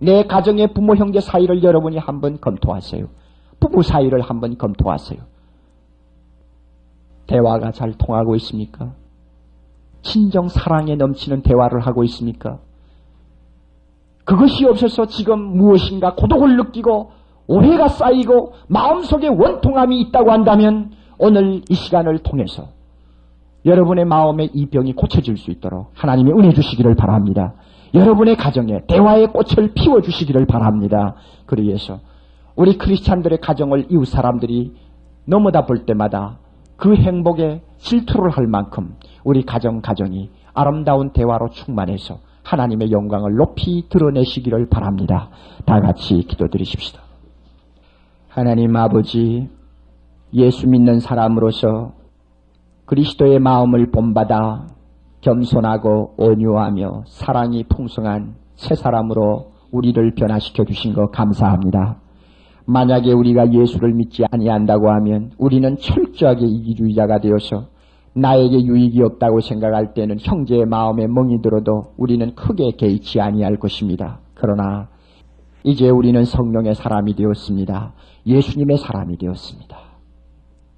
[0.00, 3.06] 내 가정의 부모 형제 사이를 여러분이 한번 검토하세요.
[3.60, 5.20] 부부 사이를 한번 검토하세요.
[7.26, 8.92] 대화가 잘 통하고 있습니까?
[10.02, 12.60] 친정 사랑에 넘치는 대화를 하고 있습니까?
[14.26, 17.12] 그것이 없어서 지금 무엇인가 고독을 느끼고
[17.46, 22.68] 오해가 쌓이고 마음속에 원통함이 있다고 한다면 오늘 이 시간을 통해서
[23.64, 27.54] 여러분의 마음에 이 병이 고쳐질 수 있도록 하나님의 은혜 주시기를 바랍니다.
[27.94, 31.14] 여러분의 가정에 대화의 꽃을 피워 주시기를 바랍니다.
[31.46, 32.00] 그리해서
[32.56, 34.74] 우리 크리스찬들의 가정을 이웃 사람들이
[35.24, 36.38] 넘어다 볼 때마다
[36.76, 44.68] 그 행복에 질투를 할 만큼 우리 가정 가정이 아름다운 대화로 충만해서 하나님의 영광을 높이 드러내시기를
[44.68, 45.30] 바랍니다.
[45.64, 47.00] 다 같이 기도드리십시다.
[48.28, 49.48] 하나님 아버지,
[50.32, 51.92] 예수 믿는 사람으로서
[52.84, 54.68] 그리스도의 마음을 본받아
[55.22, 61.96] 겸손하고 온유하며 사랑이 풍성한 새 사람으로 우리를 변화시켜 주신 것 감사합니다.
[62.64, 67.66] 만약에 우리가 예수를 믿지 아니한다고 하면 우리는 철저하게 이기주의자가 되어서
[68.16, 74.20] 나에게 유익이 없다고 생각할 때는 형제의 마음에 멍이 들어도 우리는 크게 개의치 아니할 것입니다.
[74.34, 74.88] 그러나
[75.64, 77.92] 이제 우리는 성령의 사람이 되었습니다.
[78.26, 79.76] 예수님의 사람이 되었습니다.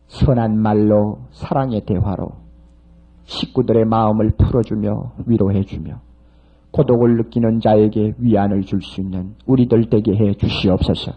[0.09, 2.30] 선한 말로 사랑의 대화로
[3.24, 6.01] 식구들의 마음을 풀어주며 위로해주며
[6.72, 11.12] 고독을 느끼는 자에게 위안을 줄 수 있는 우리들 되게 해 주시옵소서.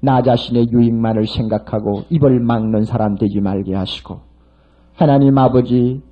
[0.00, 4.27] 나 자신의 유익만을 생각하고 입을 막는 사람 되지 말게 하시고
[4.98, 6.02] 하나님 아버지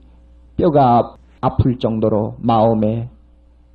[0.57, 3.09] 뼈가 아플 정도로 마음에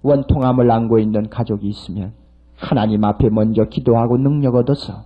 [0.04, 2.14] 원통함을 안고 있는 가족이 있으면
[2.56, 5.04] 하나님 앞에 먼저 기도하고 능력 얻어서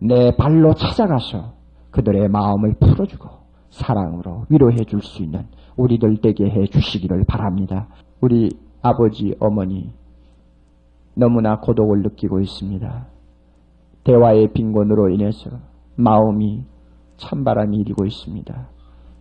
[0.00, 1.54] 내 발로 찾아가서
[1.92, 3.26] 그들의 마음을 풀어주고
[3.70, 5.46] 사랑으로 위로해 줄 수 있는
[5.78, 7.86] 우리들 되게 해 주시기를 바랍니다.
[8.20, 8.50] 우리
[8.82, 9.90] 아버지, 어머니
[11.14, 13.06] 너무나 고독을 느끼고 있습니다.
[14.04, 15.52] 대화의 빈곤으로 인해서
[15.96, 16.64] 마음이
[17.16, 18.77] 찬바람이 일고 있습니다.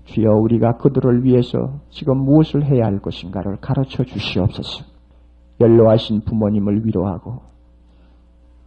[0.08, 4.86] 주여 우리가 그들을 위해서 지금 무엇을 해야 할 것인가를 가르쳐 주시옵소서.
[5.60, 7.42] 연로하신 부모님을 위로하고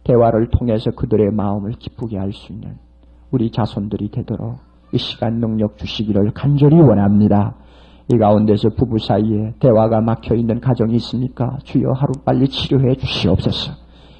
[0.03, 2.75] 대화를 통해서 그들의 마음을 기쁘게 할 수 있는
[3.31, 4.57] 우리 자손들이 되도록
[4.93, 7.55] 이 시간 능력 주시기를 간절히 원합니다.
[8.13, 11.57] 이 가운데서 부부 사이에 대화가 막혀 있는 가정이 있습니까?
[11.63, 13.73] 주여 하루 빨리 치료해 주시옵소서.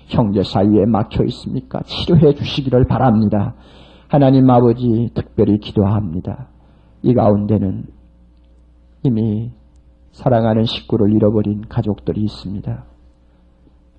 [0.08, 1.82] 형제 사이에 막혀 있습니까?
[1.84, 3.56] 치료해 주시기를 바랍니다.
[4.08, 6.48] 하나님 아버지 특별히 기도합니다.
[7.04, 7.86] 이 가운데는
[9.04, 9.52] 이미
[10.12, 12.84] 사랑하는 식구를 잃어버린 가족들이 있습니다.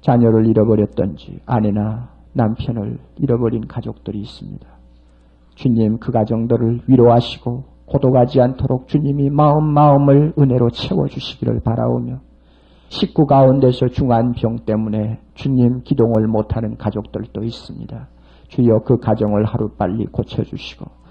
[0.03, 4.67] 자녀를 잃어버렸던지 아내나 남편을 잃어버린 가족들이 있습니다.
[5.55, 12.21] 주님 그 가정들을 위로하시고 고독하지 않도록 주님이 마음 마음을 은혜로 채워주시기를 바라오며
[12.89, 18.09] 식구 가운데서 중한 병 때문에 주님 기동을 못하는 가족들도 있습니다.
[18.49, 21.02] 주여 그 가정을 하루빨리 고쳐주시고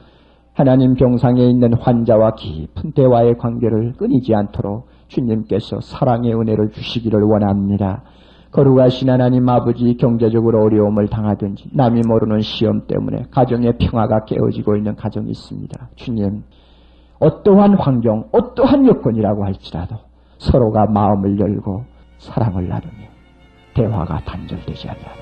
[0.54, 8.04] 하나님 병상에 있는 환자와 깊은 대화의 관계를 끊이지 않도록 주님께서 사랑의 은혜를 주시기를 원합니다.
[8.52, 15.30] 거룩하신 하나님 아버지 경제적으로 어려움을 당하든지 남이 모르는 시험 때문에 가정의 평화가 깨어지고 있는 가정이
[15.32, 15.90] 있습니다.
[15.96, 16.44] 주님
[17.20, 19.96] 어떠한 환경 어떠한 여건이라고 할지라도
[20.38, 21.86] 서로가 마음을 열고
[22.18, 22.92] 사랑을 나누며
[23.74, 25.22] 대화가 단절되지 아니하는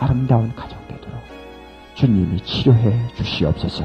[0.00, 1.20] 아름다운 가정 되도록
[1.94, 3.84] 주님이 치료해 주시옵소서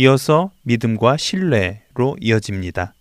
[0.00, 2.94] 이어서 믿음과 신뢰로 이어집니다.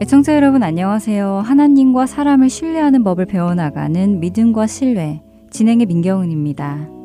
[0.00, 1.42] 애청자 여러분 안녕하세요.
[1.44, 5.20] 하나님과 사람을 신뢰하는 법을 배워나가는 믿음과 신뢰
[5.50, 7.03] 진행의 민경은입니다.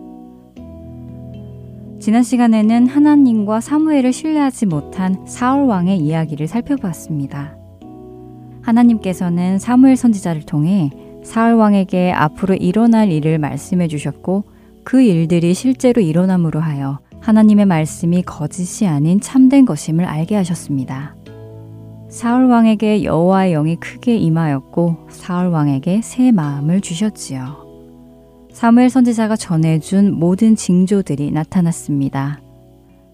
[1.99, 7.57] 지난 시간에는 하나님과 사무엘을 신뢰하지 못한 사울 왕의 이야기를 살펴봤습니다.
[8.61, 10.91] 하나님께서는 사무엘 선지자를 통해
[11.23, 14.45] 사울 왕에게 앞으로 일어날 일을 말씀해 주셨고
[14.85, 21.15] 그 일들이 실제로 일어남으로 하여 하나님의 말씀이 거짓이 아닌 참된 것임을 알게 하셨습니다.
[22.07, 27.68] 사울 왕에게 여호와의 영이 크게 임하였고 사울 왕에게 새 마음을 주셨지요.
[28.59, 32.41] 사무엘 선지자가 전해준 모든 징조들이 나타났습니다.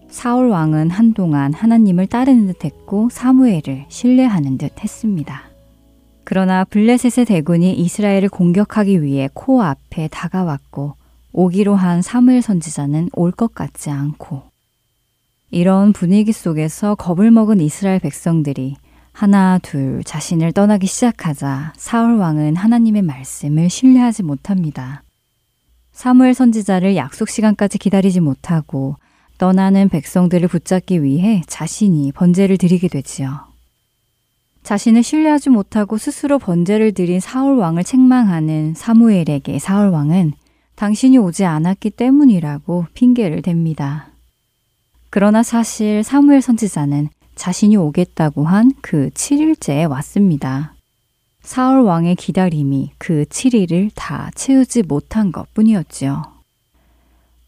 [0.08, 5.42] 사울 왕은 한동안 하나님을 따르는 듯 했고 사무엘을 신뢰하는 듯 했습니다.
[6.24, 10.94] 그러나 블레셋의 대군이 이스라엘을 공격하기 위해 코앞에 다가왔고
[11.32, 14.42] 오기로 한 사무엘 선지자는 올 것 같지 않고
[15.52, 18.74] 이런 분위기 속에서 겁을 먹은 이스라엘 백성들이
[19.12, 25.04] 하나 둘 자신을 떠나기 시작하자 사울 왕은 하나님의 말씀을 신뢰하지 못합니다.
[25.96, 28.96] 사무엘 선지자를 약속 시간까지 기다리지 못하고
[29.38, 33.40] 떠나는 백성들을 붙잡기 위해 자신이 번제를 드리게 되지요.
[34.62, 40.34] 자신을 신뢰하지 못하고 스스로 번제를 드린 사울 왕을 책망하는 사무엘에게 사울 왕은
[40.74, 44.04] 당신이 오지 않았기 때문이라고 핑계를 댑니다.
[45.08, 50.75] 그러나 사실 사무엘 선지자는 자신이 오겠다고 한 그 7일째에 왔습니다.
[51.46, 56.24] 사울 왕의 기다림이 그 7일을 다 채우지 못한 것 뿐이었지요.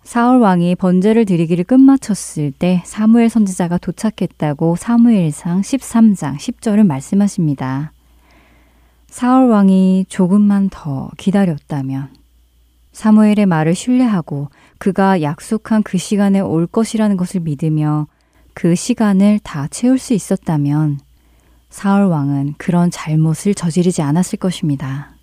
[0.05, 7.91] 사울 왕이 번제를 드리기를 끝마쳤을 때 사무엘 선지자가 도착했다고 사무엘상 13장 10절을 말씀하십니다.
[9.09, 12.11] 사울 왕이 조금만 더 기다렸다면
[12.93, 18.07] 사무엘의 말을 신뢰하고 그가 약속한 그 시간에 올 것이라는 것을 믿으며
[18.55, 21.01] 그 시간을 다 채울 수 있었다면
[21.71, 25.15] 사울 왕은 그런 잘못을 저지르지 않았을 것입니다.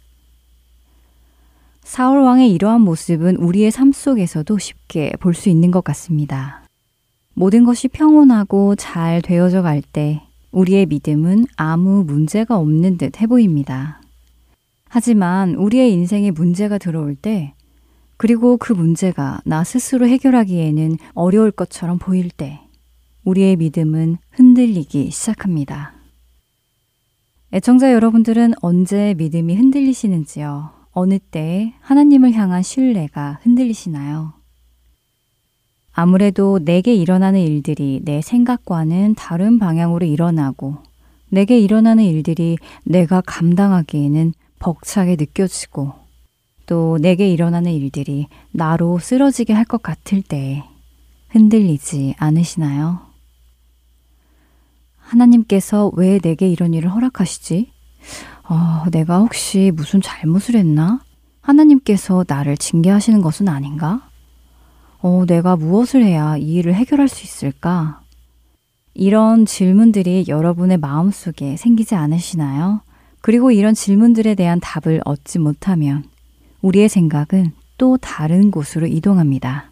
[1.83, 6.63] 사울 왕의 이러한 모습은 우리의 삶 속에서도 쉽게 볼 수 있는 것 같습니다.
[7.33, 10.21] 모든 것이 평온하고 잘 되어져 갈 때
[10.51, 14.01] 우리의 믿음은 아무 문제가 없는 듯 해 보입니다.
[14.87, 17.53] 하지만 우리의 인생에 문제가 들어올 때
[18.17, 22.61] 그리고 그 문제가 나 스스로 해결하기에는 어려울 것처럼 보일 때
[23.25, 25.94] 우리의 믿음은 흔들리기 시작합니다.
[27.53, 30.71] 애청자 여러분들은 언제 믿음이 흔들리시는지요?
[30.91, 34.33] 어느 때 하나님을 향한 신뢰가 흔들리시나요?
[35.93, 40.77] 아무래도 내게 일어나는 일들이 내 생각과는 다른 방향으로 일어나고
[41.29, 45.93] 내게 일어나는 일들이 내가 감당하기에는 벅차게 느껴지고
[46.65, 50.63] 또 내게 일어나는 일들이 나로 쓰러지게 할 것 같을 때
[51.29, 53.04] 흔들리지 않으시나요?
[55.05, 57.71] 하나님께서 왜 내게 이런 일을 허락하시지?
[58.49, 60.99] 어, 내가 혹시 무슨 잘못을 했나?
[61.41, 64.09] 하나님께서 나를 징계하시는 것은 아닌가?
[64.99, 68.01] 어, 내가 무엇을 해야 이 일을 해결할 수 있을까?
[68.93, 72.81] 이런 질문들이 여러분의 마음속에 생기지 않으시나요?
[73.21, 76.03] 그리고 이런 질문들에 대한 답을 얻지 못하면
[76.61, 79.71] 우리의 생각은 또 다른 곳으로 이동합니다.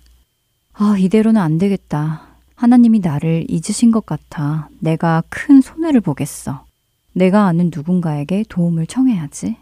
[0.73, 2.32] 아, 이대로는 안 되겠다.
[2.63, 4.69] 하나님이 나를 잊으신 것 같아.
[4.79, 6.63] 내가 큰 손해를 보겠어.
[7.11, 9.57] 내가 아는 누군가에게 도움을 청해야지.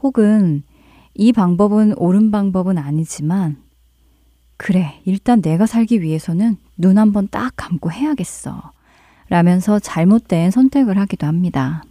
[0.00, 0.62] 혹은
[1.12, 3.58] 이 방법은 옳은 방법은 아니지만,
[4.56, 8.72] 그래, 일단 내가 살기 위해서는 눈 한번 딱 감고 해야겠어.
[9.28, 11.82] 라면서 잘못된 선택을 하기도 합니다.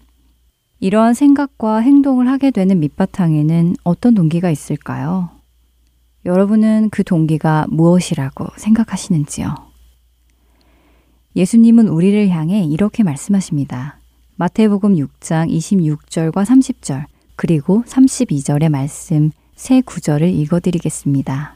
[0.80, 5.30] 이러한 생각과 행동을 하게 되는 밑바탕에는 어떤 동기가 있을까요?
[6.26, 9.73] 여러분은 그 동기가 무엇이라고 생각하시는지요?
[11.36, 13.98] 예수님은 우리를 향해 이렇게 말씀하십니다.
[14.36, 17.06] 마태복음 6장 26절과 30절,
[17.36, 21.56] 그리고 32절의 말씀 세 구절을 읽어드리겠습니다.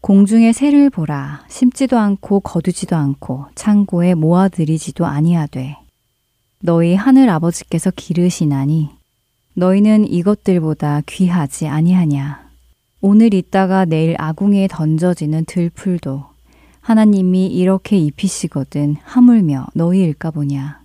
[0.00, 5.76] 공중의 새를 보라, 심지도 않고 거두지도 않고 창고에 모아들이지도 아니하되
[6.60, 8.88] 너희 하늘 아버지께서 기르시나니
[9.54, 12.50] 너희는 이것들보다 귀하지 아니하냐.
[13.00, 16.31] 오늘 있다가 내일 아궁이에 던져지는 들풀도
[16.82, 20.80] 하나님이 이렇게 입히시거든 하물며 너희일까 보냐.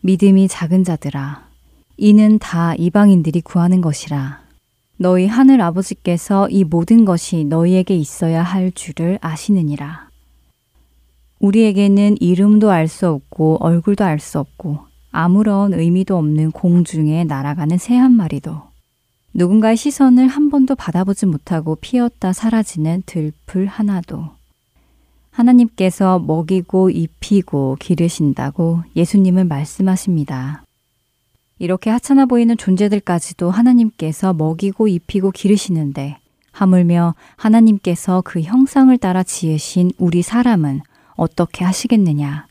[0.00, 1.48] 믿음이 작은 자들아,
[1.96, 4.40] 이는 다 이방인들이 구하는 것이라.
[4.96, 10.08] 너희 하늘 아버지께서 이 모든 것이 너희에게 있어야 할 줄을 아시느니라.
[11.40, 14.78] 우리에게는 이름도 알 수 없고 얼굴도 알 수 없고
[15.10, 18.62] 아무런 의미도 없는 공중에 날아가는 새 한 마리도
[19.34, 24.30] 누군가의 시선을 한 번도 받아보지 못하고 피었다 사라지는 들풀 하나도
[25.34, 30.62] 하나님께서 먹이고 입히고 기르신다고 예수님은 말씀하십니다.
[31.58, 36.18] 이렇게 하찮아 보이는 존재들까지도 하나님께서 먹이고 입히고 기르시는데
[36.52, 40.80] 하물며 하나님께서 그 형상을 따라 지으신 우리 사람은
[41.16, 42.46] 어떻게 하시겠느냐?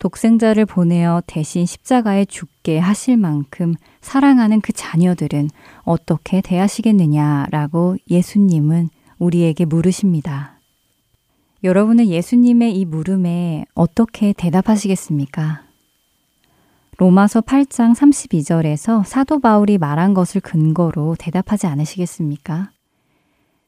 [0.00, 5.50] 독생자를 보내어 대신 십자가에 죽게 하실 만큼 사랑하는 그 자녀들은
[5.82, 10.57] 어떻게 대하시겠느냐라고 예수님은 우리에게 물으십니다.
[11.64, 15.64] 여러분은 예수님의 이 물음에 어떻게 대답하시겠습니까?
[16.98, 22.70] 로마서 8장 32절에서 사도 바울이 말한 것을 근거로 대답하지 않으시겠습니까?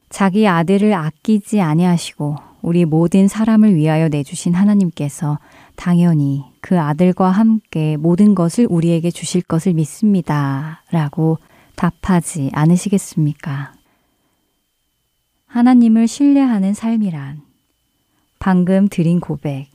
[0.09, 5.39] 자기 아들을 아끼지 아니하시고 우리 모든 사람을 위하여 내주신 하나님께서
[5.75, 10.83] 당연히 그 아들과 함께 모든 것을 우리에게 주실 것을 믿습니다.
[10.91, 11.39] 라고
[11.75, 13.73] 답하지 않으시겠습니까?
[15.47, 17.50] 하나님을 신뢰하는 삶이란
[18.41, 19.67] 방금 드린 고백.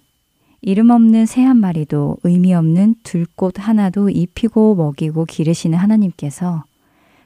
[0.60, 6.64] 이름 없는 새 한 마리도 의미 없는 들꽃 하나도 입히고 먹이고 기르시는 하나님께서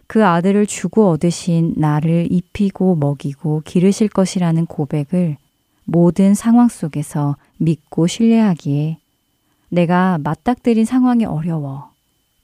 [0.06, 5.38] 그 아들을 주고 얻으신 나를 입히고 먹이고 기르실 것이라는 고백을
[5.86, 8.98] 모든 상황 속에서 믿고 신뢰하기에
[9.70, 11.88] 내가 맞닥뜨린 상황이 어려워.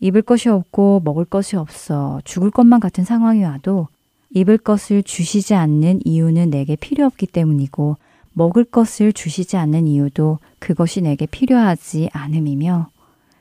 [0.00, 3.88] 입을 것이 없고 먹을 것이 없어 죽을 것만 같은 상황이 와도
[4.30, 7.98] 입을 것을 주시지 않는 이유는 내게 필요 없기 때문이고
[8.38, 12.90] 먹을 것을 주시지 않는 이유도 그것이 내게 필요하지 않음이며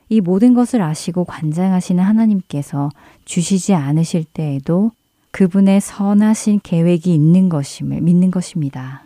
[0.08, 2.89] 이 모든 것을 아시고 관장하시는 하나님께서
[3.26, 4.91] 주시지 않으실 때에도
[5.32, 9.04] 그분의 선하신 계획이 있는 것임을 믿는 것입니다.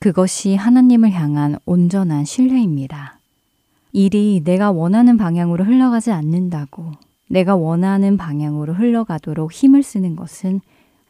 [0.00, 3.20] 그것이 하나님을 향한 온전한 신뢰입니다.
[3.92, 6.90] 일이 내가 원하는 방향으로 흘러가지 않는다고
[7.28, 10.60] 내가 원하는 방향으로 흘러가도록 힘을 쓰는 것은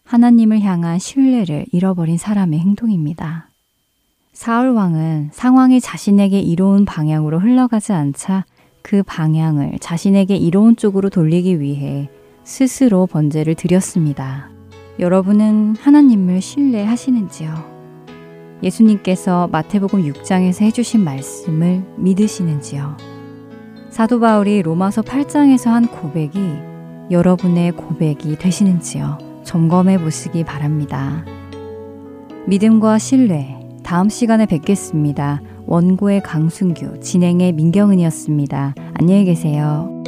[0.06, 3.50] 하나님을 향한 신뢰를 잃어버린 사람의 행동입니다.
[4.32, 8.44] 사울 왕은 상황이 자신에게 이로운 방향으로 흘러가지 않자
[8.82, 12.08] 그 방향을 자신에게 이로운 쪽으로 돌리기 위해
[12.44, 14.48] 스스로 번제를 드렸습니다.
[15.00, 17.76] 여러분은 하나님을 신뢰하시는지요?
[18.62, 22.96] 예수님께서 마태복음 6장에서 해주신 말씀을 믿으시는지요?
[23.90, 26.38] 사도 바울이 로마서 8장에서 한 고백이
[27.10, 29.35] 여러분의 고백이 되시는지요?
[29.46, 31.24] 점검해 보시기 바랍니다.
[32.46, 35.40] 믿음과 신뢰, 다음 시간에 뵙겠습니다.
[35.66, 38.74] 원고의 강순규, 진행의 민경은이었습니다.
[38.94, 40.02] 안녕히 계세요.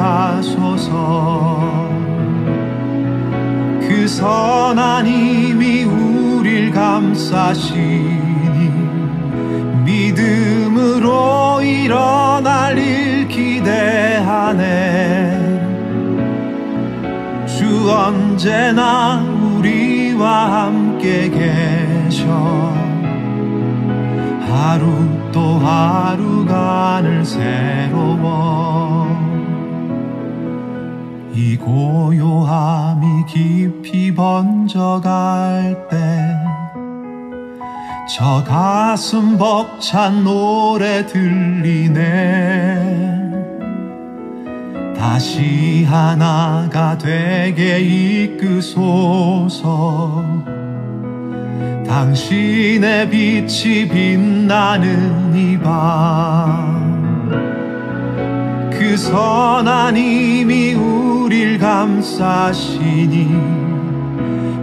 [0.00, 1.60] 하소서.
[3.80, 8.20] 그 선한 힘이 우릴 감싸시니
[9.84, 14.70] 믿음으로 일어날 일 기대하네.
[17.46, 22.70] 주 언제나 우리와 함께 계셔.
[24.48, 24.86] 하루
[25.32, 28.69] 또 하루간을 새로워 이
[31.60, 36.50] 고요함이 깊이 번져갈 때
[38.12, 42.00] 저 가슴 벅찬 노래 들리네.
[44.98, 49.62] 다시 하나가 되게 이끄소서.
[51.86, 56.89] 당신의 빛이 빛나는 이밤
[58.90, 63.28] 그 선한 힘이 우릴 감싸시니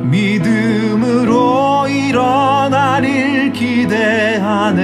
[0.03, 4.83] 믿음으로 일어날 일 기대하네.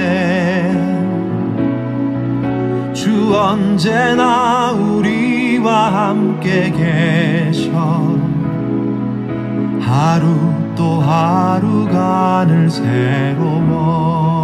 [2.94, 7.70] 주 언제나 우리와 함께 계셔.
[9.78, 14.43] 하루 또 하루간을 새로워